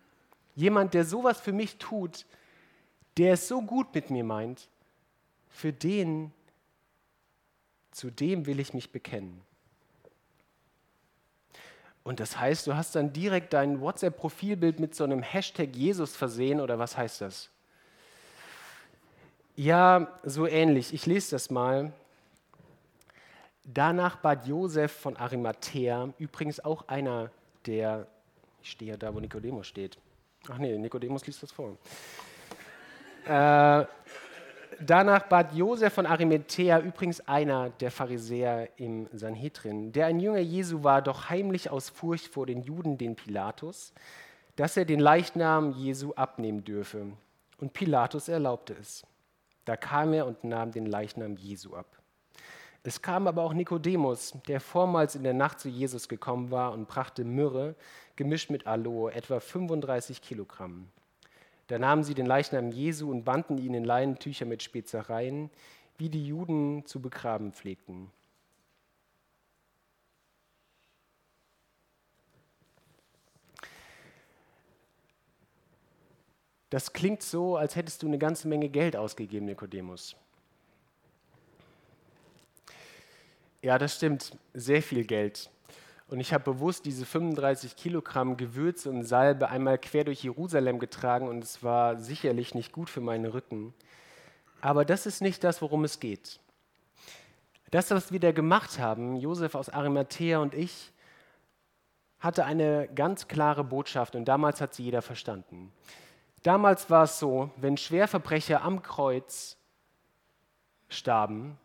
Jemand, 0.54 0.94
der 0.94 1.04
sowas 1.04 1.40
für 1.40 1.52
mich 1.52 1.78
tut, 1.78 2.26
der 3.16 3.34
es 3.34 3.48
so 3.48 3.62
gut 3.62 3.94
mit 3.94 4.10
mir 4.10 4.24
meint, 4.24 4.68
für 5.48 5.72
den, 5.72 6.32
zu 7.90 8.10
dem 8.10 8.46
will 8.46 8.60
ich 8.60 8.74
mich 8.74 8.90
bekennen. 8.90 9.40
Und 12.02 12.20
das 12.20 12.38
heißt, 12.38 12.66
du 12.66 12.76
hast 12.76 12.94
dann 12.96 13.12
direkt 13.12 13.54
dein 13.54 13.80
WhatsApp-Profilbild 13.80 14.78
mit 14.78 14.94
so 14.94 15.04
einem 15.04 15.22
Hashtag 15.22 15.74
Jesus 15.74 16.14
versehen 16.14 16.60
oder 16.60 16.78
was 16.78 16.96
heißt 16.96 17.22
das? 17.22 17.50
Ja, 19.56 20.08
so 20.22 20.46
ähnlich. 20.46 20.92
Ich 20.92 21.06
lese 21.06 21.30
das 21.30 21.50
mal. 21.50 21.92
Danach 23.64 24.16
bat 24.16 24.46
Josef 24.46 24.92
von 24.92 25.16
Arimathea, 25.16 26.12
übrigens 26.18 26.60
auch 26.60 26.88
einer 26.88 27.30
der, 27.64 28.06
ich 28.62 28.72
stehe 28.72 28.90
ja 28.90 28.96
da, 28.98 29.14
wo 29.14 29.20
Nikodemus 29.20 29.66
steht, 29.66 29.96
Ach 30.50 30.58
nee, 30.58 30.76
Nikodemus 30.76 31.26
liest 31.26 31.42
das 31.42 31.52
vor. 31.52 31.76
Äh, 33.26 33.86
danach 34.80 35.22
bat 35.28 35.54
Josef 35.54 35.94
von 35.94 36.06
Arimathea, 36.06 36.80
übrigens 36.80 37.20
einer 37.26 37.70
der 37.70 37.90
Pharisäer 37.90 38.68
im 38.76 39.08
Sanhedrin, 39.12 39.92
der 39.92 40.06
ein 40.06 40.20
Jünger 40.20 40.40
Jesu 40.40 40.84
war, 40.84 41.00
doch 41.00 41.30
heimlich 41.30 41.70
aus 41.70 41.88
Furcht 41.88 42.28
vor 42.28 42.46
den 42.46 42.62
Juden 42.62 42.98
den 42.98 43.16
Pilatus, 43.16 43.94
dass 44.56 44.76
er 44.76 44.84
den 44.84 45.00
Leichnam 45.00 45.72
Jesu 45.72 46.12
abnehmen 46.14 46.64
dürfe. 46.64 47.06
Und 47.58 47.72
Pilatus 47.72 48.28
erlaubte 48.28 48.74
es. 48.78 49.04
Da 49.64 49.76
kam 49.76 50.12
er 50.12 50.26
und 50.26 50.44
nahm 50.44 50.72
den 50.72 50.86
Leichnam 50.86 51.36
Jesu 51.36 51.74
ab. 51.74 51.86
Es 52.86 53.00
kam 53.00 53.26
aber 53.26 53.42
auch 53.42 53.54
Nikodemus, 53.54 54.34
der 54.46 54.60
vormals 54.60 55.14
in 55.14 55.22
der 55.22 55.32
Nacht 55.32 55.58
zu 55.58 55.70
Jesus 55.70 56.06
gekommen 56.06 56.50
war 56.50 56.72
und 56.72 56.86
brachte 56.86 57.24
Myrrhe, 57.24 57.74
gemischt 58.16 58.50
mit 58.50 58.66
Aloe, 58.66 59.12
etwa 59.12 59.40
35 59.40 60.22
Kilogramm. 60.22 60.88
Da 61.66 61.78
nahmen 61.78 62.04
sie 62.04 62.14
den 62.14 62.26
Leichnam 62.26 62.70
Jesu 62.70 63.10
und 63.10 63.24
banden 63.24 63.58
ihn 63.58 63.74
in 63.74 63.84
Leinentücher 63.84 64.44
mit 64.44 64.62
Spezereien, 64.62 65.50
wie 65.96 66.10
die 66.10 66.26
Juden 66.26 66.84
zu 66.86 67.00
begraben 67.00 67.52
pflegten. 67.52 68.10
Das 76.74 76.92
klingt 76.92 77.22
so, 77.22 77.56
als 77.56 77.76
hättest 77.76 78.02
du 78.02 78.08
eine 78.08 78.18
ganze 78.18 78.48
Menge 78.48 78.68
Geld 78.68 78.96
ausgegeben, 78.96 79.46
Nikodemus. 79.46 80.16
Ja, 83.62 83.78
das 83.78 83.94
stimmt. 83.94 84.36
Sehr 84.52 84.82
viel 84.82 85.04
Geld. 85.04 85.50
Und 86.08 86.20
ich 86.20 86.32
habe 86.34 86.44
bewusst 86.44 86.84
diese 86.84 87.06
35 87.06 87.76
Kilogramm 87.76 88.36
Gewürze 88.36 88.90
und 88.90 89.04
Salbe 89.04 89.48
einmal 89.48 89.78
quer 89.78 90.04
durch 90.04 90.22
Jerusalem 90.22 90.78
getragen 90.78 91.28
und 91.28 91.42
es 91.42 91.62
war 91.62 91.98
sicherlich 91.98 92.54
nicht 92.54 92.72
gut 92.72 92.90
für 92.90 93.00
meinen 93.00 93.26
Rücken. 93.26 93.74
Aber 94.60 94.84
das 94.84 95.06
ist 95.06 95.22
nicht 95.22 95.44
das, 95.44 95.62
worum 95.62 95.84
es 95.84 96.00
geht. 96.00 96.40
Das, 97.70 97.90
was 97.90 98.12
wir 98.12 98.20
da 98.20 98.32
gemacht 98.32 98.78
haben, 98.78 99.16
Josef 99.16 99.54
aus 99.54 99.68
Arimathea 99.68 100.38
und 100.38 100.54
ich, 100.54 100.92
hatte 102.24 102.46
eine 102.46 102.88
ganz 102.94 103.28
klare 103.28 103.62
Botschaft 103.62 104.16
und 104.16 104.24
damals 104.24 104.62
hat 104.62 104.72
sie 104.72 104.84
jeder 104.84 105.02
verstanden. 105.02 105.70
Damals 106.42 106.88
war 106.88 107.04
es 107.04 107.18
so, 107.18 107.50
wenn 107.56 107.76
Schwerverbrecher 107.76 108.62
am 108.62 108.80
Kreuz 108.80 109.58
starben, 110.88 111.58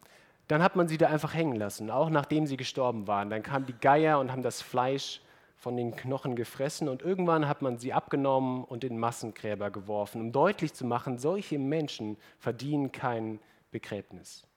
dann 0.50 0.64
hat 0.64 0.76
man 0.76 0.88
sie 0.88 0.98
da 0.98 1.08
einfach 1.08 1.36
hängen 1.36 1.56
lassen, 1.56 1.92
auch 1.92 2.10
nachdem 2.10 2.48
sie 2.48 2.58
gestorben 2.58 3.08
waren. 3.08 3.30
Dann 3.30 3.44
kamen 3.44 3.68
die 3.68 3.80
Geier 3.80 4.20
und 4.20 4.32
haben 4.32 4.42
das 4.42 4.64
Fleisch 4.64 5.22
von 5.56 5.78
den 5.78 5.96
Knochen 5.96 6.36
gefressen 6.36 6.90
und 6.90 7.04
irgendwann 7.04 7.48
hat 7.48 7.62
man 7.62 7.78
sie 7.78 7.94
abgenommen 7.94 8.64
und 8.64 8.84
in 8.84 8.98
Massengräber 8.98 9.70
geworfen, 9.70 10.22
um 10.22 10.32
deutlich 10.32 10.74
zu 10.74 10.86
machen, 10.86 11.20
solche 11.20 11.60
Menschen 11.60 12.18
verdienen 12.40 12.92
kein 12.92 13.40
Begräbnis. 13.70 14.48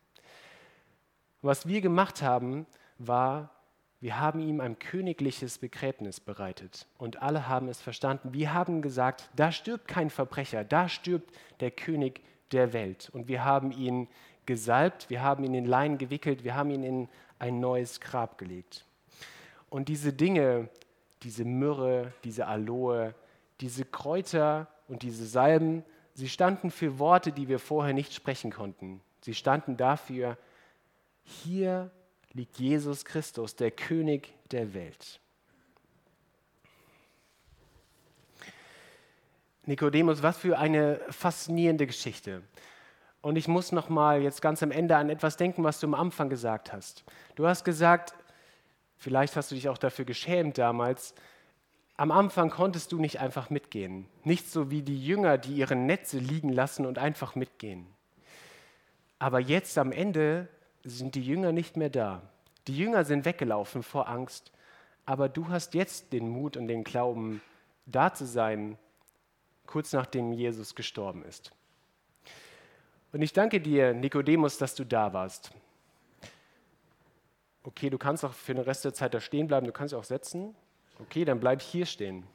Was 1.42 1.68
wir 1.68 1.82
gemacht 1.82 2.22
haben, 2.22 2.66
war, 2.96 3.50
wir 4.00 4.18
haben 4.18 4.40
ihm 4.40 4.60
ein 4.60 4.78
königliches 4.78 5.58
Begräbnis 5.58 6.20
bereitet 6.20 6.86
und 6.96 7.20
alle 7.20 7.48
haben 7.48 7.68
es 7.68 7.82
verstanden. 7.82 8.32
Wir 8.32 8.54
haben 8.54 8.80
gesagt, 8.80 9.28
da 9.36 9.52
stirbt 9.52 9.88
kein 9.88 10.08
Verbrecher, 10.08 10.64
da 10.64 10.88
stirbt 10.88 11.36
der 11.60 11.70
König 11.70 12.22
der 12.52 12.72
Welt. 12.72 13.10
Und 13.12 13.28
wir 13.28 13.44
haben 13.44 13.72
ihn 13.72 14.08
gesalbt, 14.46 15.10
wir 15.10 15.22
haben 15.22 15.44
ihn 15.44 15.54
in 15.54 15.64
Leinen 15.64 15.98
gewickelt, 15.98 16.44
wir 16.44 16.54
haben 16.54 16.70
ihn 16.70 16.82
in 16.82 17.08
ein 17.38 17.60
neues 17.60 18.00
Grab 18.00 18.38
gelegt. 18.38 18.84
Und 19.68 19.88
diese 19.88 20.12
Dinge, 20.12 20.68
diese 21.22 21.44
Myrrhe, 21.44 22.12
diese 22.24 22.46
Aloe, 22.46 23.14
diese 23.60 23.84
Kräuter 23.84 24.68
und 24.88 25.02
diese 25.02 25.26
Salben, 25.26 25.84
sie 26.14 26.28
standen 26.28 26.70
für 26.70 26.98
Worte, 26.98 27.32
die 27.32 27.48
wir 27.48 27.58
vorher 27.58 27.94
nicht 27.94 28.12
sprechen 28.12 28.52
konnten. 28.52 29.00
Sie 29.22 29.34
standen 29.34 29.76
dafür, 29.76 30.36
hier 31.24 31.90
liegt 32.32 32.58
Jesus 32.58 33.04
Christus, 33.04 33.56
der 33.56 33.70
König 33.70 34.34
der 34.50 34.74
Welt. 34.74 35.20
Nikodemus, 39.64 40.22
was 40.22 40.38
für 40.38 40.58
eine 40.58 41.00
faszinierende 41.10 41.86
Geschichte. 41.86 42.42
Und 43.22 43.36
ich 43.36 43.48
muss 43.48 43.72
noch 43.72 43.88
mal 43.88 44.20
jetzt 44.20 44.42
ganz 44.42 44.62
am 44.62 44.72
Ende 44.72 44.96
an 44.96 45.08
etwas 45.08 45.36
denken, 45.36 45.62
was 45.64 45.80
du 45.80 45.86
am 45.86 45.94
Anfang 45.94 46.28
gesagt 46.28 46.72
hast. 46.72 47.04
Du 47.36 47.46
hast 47.46 47.64
gesagt, 47.64 48.14
vielleicht 48.96 49.36
hast 49.36 49.50
du 49.50 49.54
dich 49.54 49.68
auch 49.68 49.78
dafür 49.78 50.04
geschämt 50.04 50.58
damals, 50.58 51.14
am 51.96 52.10
Anfang 52.10 52.50
konntest 52.50 52.90
du 52.90 52.98
nicht 52.98 53.20
einfach 53.20 53.48
mitgehen. 53.48 54.08
Nicht 54.24 54.50
so 54.50 54.70
wie 54.70 54.82
die 54.82 55.04
Jünger, 55.04 55.38
die 55.38 55.54
ihre 55.54 55.76
Netze 55.76 56.18
liegen 56.18 56.48
lassen 56.48 56.84
und 56.84 56.98
einfach 56.98 57.36
mitgehen. 57.36 57.86
Aber 59.20 59.38
jetzt 59.38 59.78
am 59.78 59.92
Ende 59.92 60.48
sind 60.82 61.14
die 61.14 61.22
Jünger 61.22 61.52
nicht 61.52 61.76
mehr 61.76 61.90
da. 61.90 62.22
Die 62.66 62.76
Jünger 62.76 63.04
sind 63.04 63.24
weggelaufen 63.24 63.84
vor 63.84 64.08
Angst, 64.08 64.50
aber 65.06 65.28
du 65.28 65.48
hast 65.48 65.74
jetzt 65.74 66.12
den 66.12 66.28
Mut 66.28 66.56
und 66.56 66.66
den 66.66 66.82
Glauben, 66.82 67.40
da 67.86 68.12
zu 68.12 68.26
sein, 68.26 68.78
kurz 69.66 69.92
nachdem 69.92 70.32
Jesus 70.32 70.74
gestorben 70.74 71.24
ist. 71.24 71.52
Und 73.12 73.22
ich 73.22 73.32
danke 73.32 73.60
dir, 73.60 73.92
Nikodemus, 73.92 74.58
dass 74.58 74.74
du 74.74 74.84
da 74.84 75.12
warst. 75.12 75.52
Okay, 77.62 77.90
du 77.90 77.98
kannst 77.98 78.24
auch 78.24 78.32
für 78.32 78.54
den 78.54 78.64
Rest 78.64 78.84
der 78.84 78.94
Zeit 78.94 79.14
da 79.14 79.20
stehen 79.20 79.46
bleiben, 79.46 79.66
du 79.66 79.72
kannst 79.72 79.94
auch 79.94 80.04
setzen. 80.04 80.54
Okay, 80.98 81.24
dann 81.24 81.38
bleib 81.38 81.62
hier 81.62 81.86
stehen. 81.86 82.26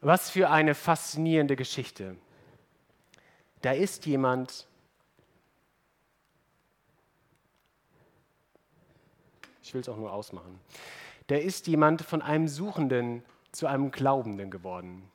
Was 0.00 0.30
für 0.30 0.50
eine 0.50 0.74
faszinierende 0.74 1.56
Geschichte. 1.56 2.16
Da 3.62 3.72
ist 3.72 4.06
jemand, 4.06 4.68
Ich 9.68 9.74
will 9.74 9.82
es 9.82 9.88
auch 9.90 9.98
nur 9.98 10.14
ausmachen. 10.14 10.58
Der 11.28 11.42
ist 11.42 11.66
jemand 11.66 12.00
von 12.00 12.22
einem 12.22 12.48
Suchenden 12.48 13.22
zu 13.52 13.66
einem 13.66 13.90
Glaubenden 13.90 14.50
geworden. 14.50 15.10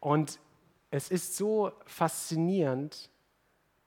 Und 0.00 0.40
es 0.90 1.10
ist 1.10 1.36
so 1.36 1.72
faszinierend 1.86 3.10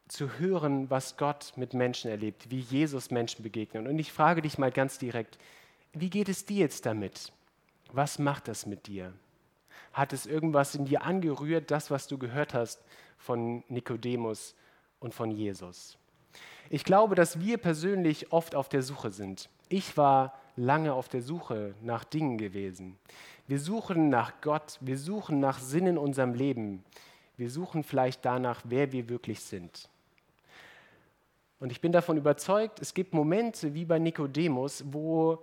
zu 0.08 0.38
hören, 0.40 0.90
was 0.90 1.18
Gott 1.18 1.54
mit 1.56 1.74
Menschen 1.74 2.10
erlebt, 2.10 2.50
wie 2.50 2.60
Jesus 2.60 3.12
Menschen 3.12 3.44
begegnet. 3.44 3.88
Und 3.88 3.98
ich 4.00 4.12
frage 4.12 4.42
dich 4.42 4.58
mal 4.58 4.72
ganz 4.72 4.98
direkt, 5.00 5.38
wie 5.94 6.10
geht 6.10 6.30
es 6.30 6.46
dir 6.46 6.60
jetzt 6.60 6.86
damit? 6.86 7.32
Was 7.92 8.20
macht 8.20 8.48
das 8.48 8.66
mit 8.66 8.88
dir? 8.88 9.14
Hat 9.92 10.14
es 10.14 10.26
irgendwas 10.26 10.76
in 10.76 10.86
dir 10.86 11.04
angerührt, 11.04 11.72
das, 11.72 11.92
was 11.92 12.08
du 12.08 12.18
gehört 12.18 12.54
hast 12.54 12.82
von 13.18 13.64
Nikodemus 13.68 14.56
und 15.00 15.14
von 15.14 15.30
Jesus? 15.30 15.98
Ich 16.70 16.84
glaube, 16.84 17.16
dass 17.16 17.40
wir 17.40 17.58
persönlich 17.58 18.32
oft 18.32 18.56
auf 18.56 18.70
der 18.70 18.82
Suche 18.82 19.12
sind. 19.12 19.50
Ich 19.70 19.98
war 19.98 20.40
lange 20.56 20.94
auf 20.94 21.10
der 21.10 21.22
Suche 21.22 21.74
nach 21.82 22.04
Dingen 22.04 22.38
gewesen. 22.38 22.98
Wir 23.48 23.60
suchen 23.60 24.10
nach 24.10 24.34
Gott, 24.42 24.78
wir 24.82 24.98
suchen 24.98 25.40
nach 25.40 25.60
Sinn 25.60 25.88
in 25.88 25.98
unserem 25.98 26.34
Leben. 26.34 26.84
Wir 27.38 27.50
suchen 27.50 27.84
vielleicht 27.84 28.24
danach, 28.26 28.62
wer 28.64 28.92
wir 28.92 29.10
wirklich 29.10 29.42
sind. 29.42 29.90
Und 31.60 31.72
ich 31.72 31.82
bin 31.82 31.92
davon 31.92 32.18
überzeugt, 32.18 32.80
es 32.82 32.94
gibt 32.94 33.14
Momente 33.14 33.74
wie 33.74 33.86
bei 33.86 33.98
Nikodemus, 33.98 34.84
wo 34.88 35.42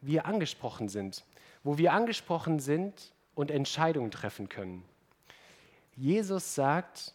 wir 0.00 0.26
angesprochen 0.26 0.88
sind, 0.88 1.24
wo 1.62 1.78
wir 1.78 1.92
angesprochen 1.92 2.58
sind 2.58 3.12
und 3.34 3.50
Entscheidungen 3.50 4.10
treffen 4.10 4.48
können. 4.48 4.84
Jesus 5.96 6.54
sagt, 6.54 7.14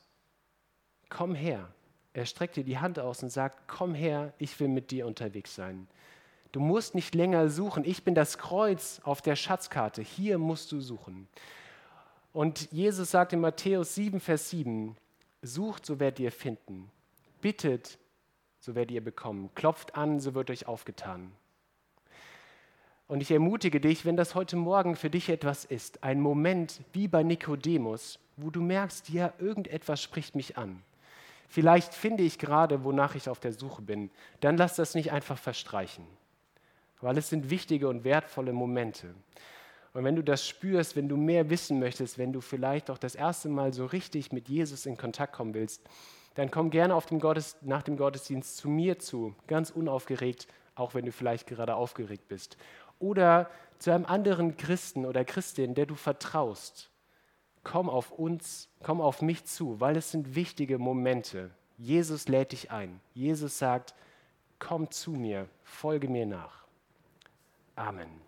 komm 1.09 1.35
her, 1.35 1.67
er 2.13 2.25
streckt 2.25 2.55
dir 2.55 2.63
die 2.63 2.77
Hand 2.77 2.97
aus 2.97 3.21
und 3.23 3.29
sagt, 3.29 3.67
komm 3.67 3.93
her, 3.93 4.33
ich 4.37 4.57
will 4.59 4.69
mit 4.69 4.91
dir 4.91 5.05
unterwegs 5.05 5.53
sein. 5.53 5.87
Du 6.55 6.61
musst 6.61 6.95
nicht 6.95 7.13
länger 7.15 7.49
suchen. 7.49 7.83
Ich 7.83 8.05
bin 8.05 8.15
das 8.15 8.37
Kreuz 8.37 9.01
auf 9.03 9.21
der 9.21 9.35
Schatzkarte. 9.35 10.01
Hier 10.01 10.37
musst 10.37 10.71
du 10.71 10.79
suchen. 10.79 11.27
Und 12.31 12.71
Jesus 12.71 13.11
sagt 13.11 13.33
in 13.33 13.41
Matthäus 13.41 13.93
7, 13.95 14.21
Vers 14.21 14.51
7, 14.51 14.95
sucht, 15.41 15.85
so 15.85 15.99
werdet 15.99 16.21
ihr 16.21 16.31
finden. 16.31 16.89
Bittet, 17.41 17.97
so 18.61 18.73
werdet 18.73 18.91
ihr 18.91 19.03
bekommen. 19.03 19.49
Klopft 19.53 19.95
an, 19.97 20.21
so 20.21 20.33
wird 20.33 20.49
euch 20.49 20.65
aufgetan. 20.65 21.33
Und 23.09 23.19
ich 23.19 23.31
ermutige 23.31 23.81
dich, 23.81 24.05
wenn 24.05 24.15
das 24.15 24.33
heute 24.33 24.55
Morgen 24.55 24.95
für 24.95 25.09
dich 25.09 25.27
etwas 25.27 25.65
ist, 25.65 26.05
ein 26.05 26.21
Moment 26.21 26.79
wie 26.93 27.09
bei 27.09 27.23
Nikodemus, 27.23 28.17
wo 28.37 28.49
du 28.49 28.61
merkst, 28.61 29.09
ja, 29.09 29.33
irgendetwas 29.39 30.01
spricht 30.01 30.35
mich 30.35 30.57
an 30.57 30.81
vielleicht 31.47 31.93
finde 31.93 32.23
ich 32.23 32.37
gerade, 32.37 32.83
wonach 32.83 33.15
ich 33.15 33.29
auf 33.29 33.39
der 33.39 33.53
Suche 33.53 33.81
bin, 33.81 34.09
dann 34.41 34.57
lass 34.57 34.75
das 34.75 34.95
nicht 34.95 35.11
einfach 35.11 35.37
verstreichen, 35.37 36.05
weil 37.01 37.17
es 37.17 37.29
sind 37.29 37.49
wichtige 37.49 37.87
und 37.87 38.03
wertvolle 38.03 38.53
Momente. 38.53 39.13
Und 39.93 40.03
wenn 40.03 40.15
du 40.15 40.23
das 40.23 40.47
spürst, 40.47 40.95
wenn 40.95 41.07
du 41.07 41.17
mehr 41.17 41.49
wissen 41.49 41.79
möchtest, 41.79 42.17
wenn 42.17 42.33
du 42.33 42.41
vielleicht 42.41 42.89
auch 42.89 42.97
das 42.97 43.15
erste 43.15 43.49
Mal 43.49 43.73
so 43.73 43.85
richtig 43.85 44.31
mit 44.31 44.49
Jesus 44.49 44.85
in 44.85 44.97
Kontakt 44.97 45.33
kommen 45.33 45.53
willst, 45.53 45.81
dann 46.35 46.51
komm 46.51 46.69
gerne 46.69 46.93
dem 47.05 47.21
nach 47.61 47.83
dem 47.83 47.95
Gottesdienst 47.95 48.57
zu 48.57 48.69
mir 48.69 48.99
zu, 48.99 49.33
ganz 49.47 49.69
unaufgeregt, 49.69 50.47
auch 50.75 50.93
wenn 50.93 51.05
du 51.05 51.13
vielleicht 51.13 51.47
gerade 51.47 51.75
aufgeregt 51.75 52.27
bist. 52.27 52.57
Oder 52.99 53.49
zu 53.79 53.91
einem 53.91 54.05
anderen 54.05 54.57
Christen 54.57 55.05
oder 55.05 55.23
Christin, 55.23 55.75
der 55.75 55.85
du 55.85 55.95
vertraust 55.95 56.89
komm 57.65 57.89
auf 57.89 58.11
uns, 58.11 58.69
komm 58.81 59.01
auf 59.01 59.21
mich 59.21 59.43
zu, 59.43 59.81
weil 59.81 59.97
es 59.97 60.11
sind 60.11 60.35
wichtige 60.35 60.77
Momente. 60.77 61.51
Jesus 61.77 62.29
lädt 62.29 62.53
dich 62.53 62.71
ein. 62.71 63.01
Jesus 63.13 63.57
sagt, 63.57 63.93
komm 64.59 64.89
zu 64.91 65.11
mir, 65.11 65.49
folge 65.63 66.07
mir 66.07 66.25
nach. 66.25 66.64
Amen. 67.77 68.24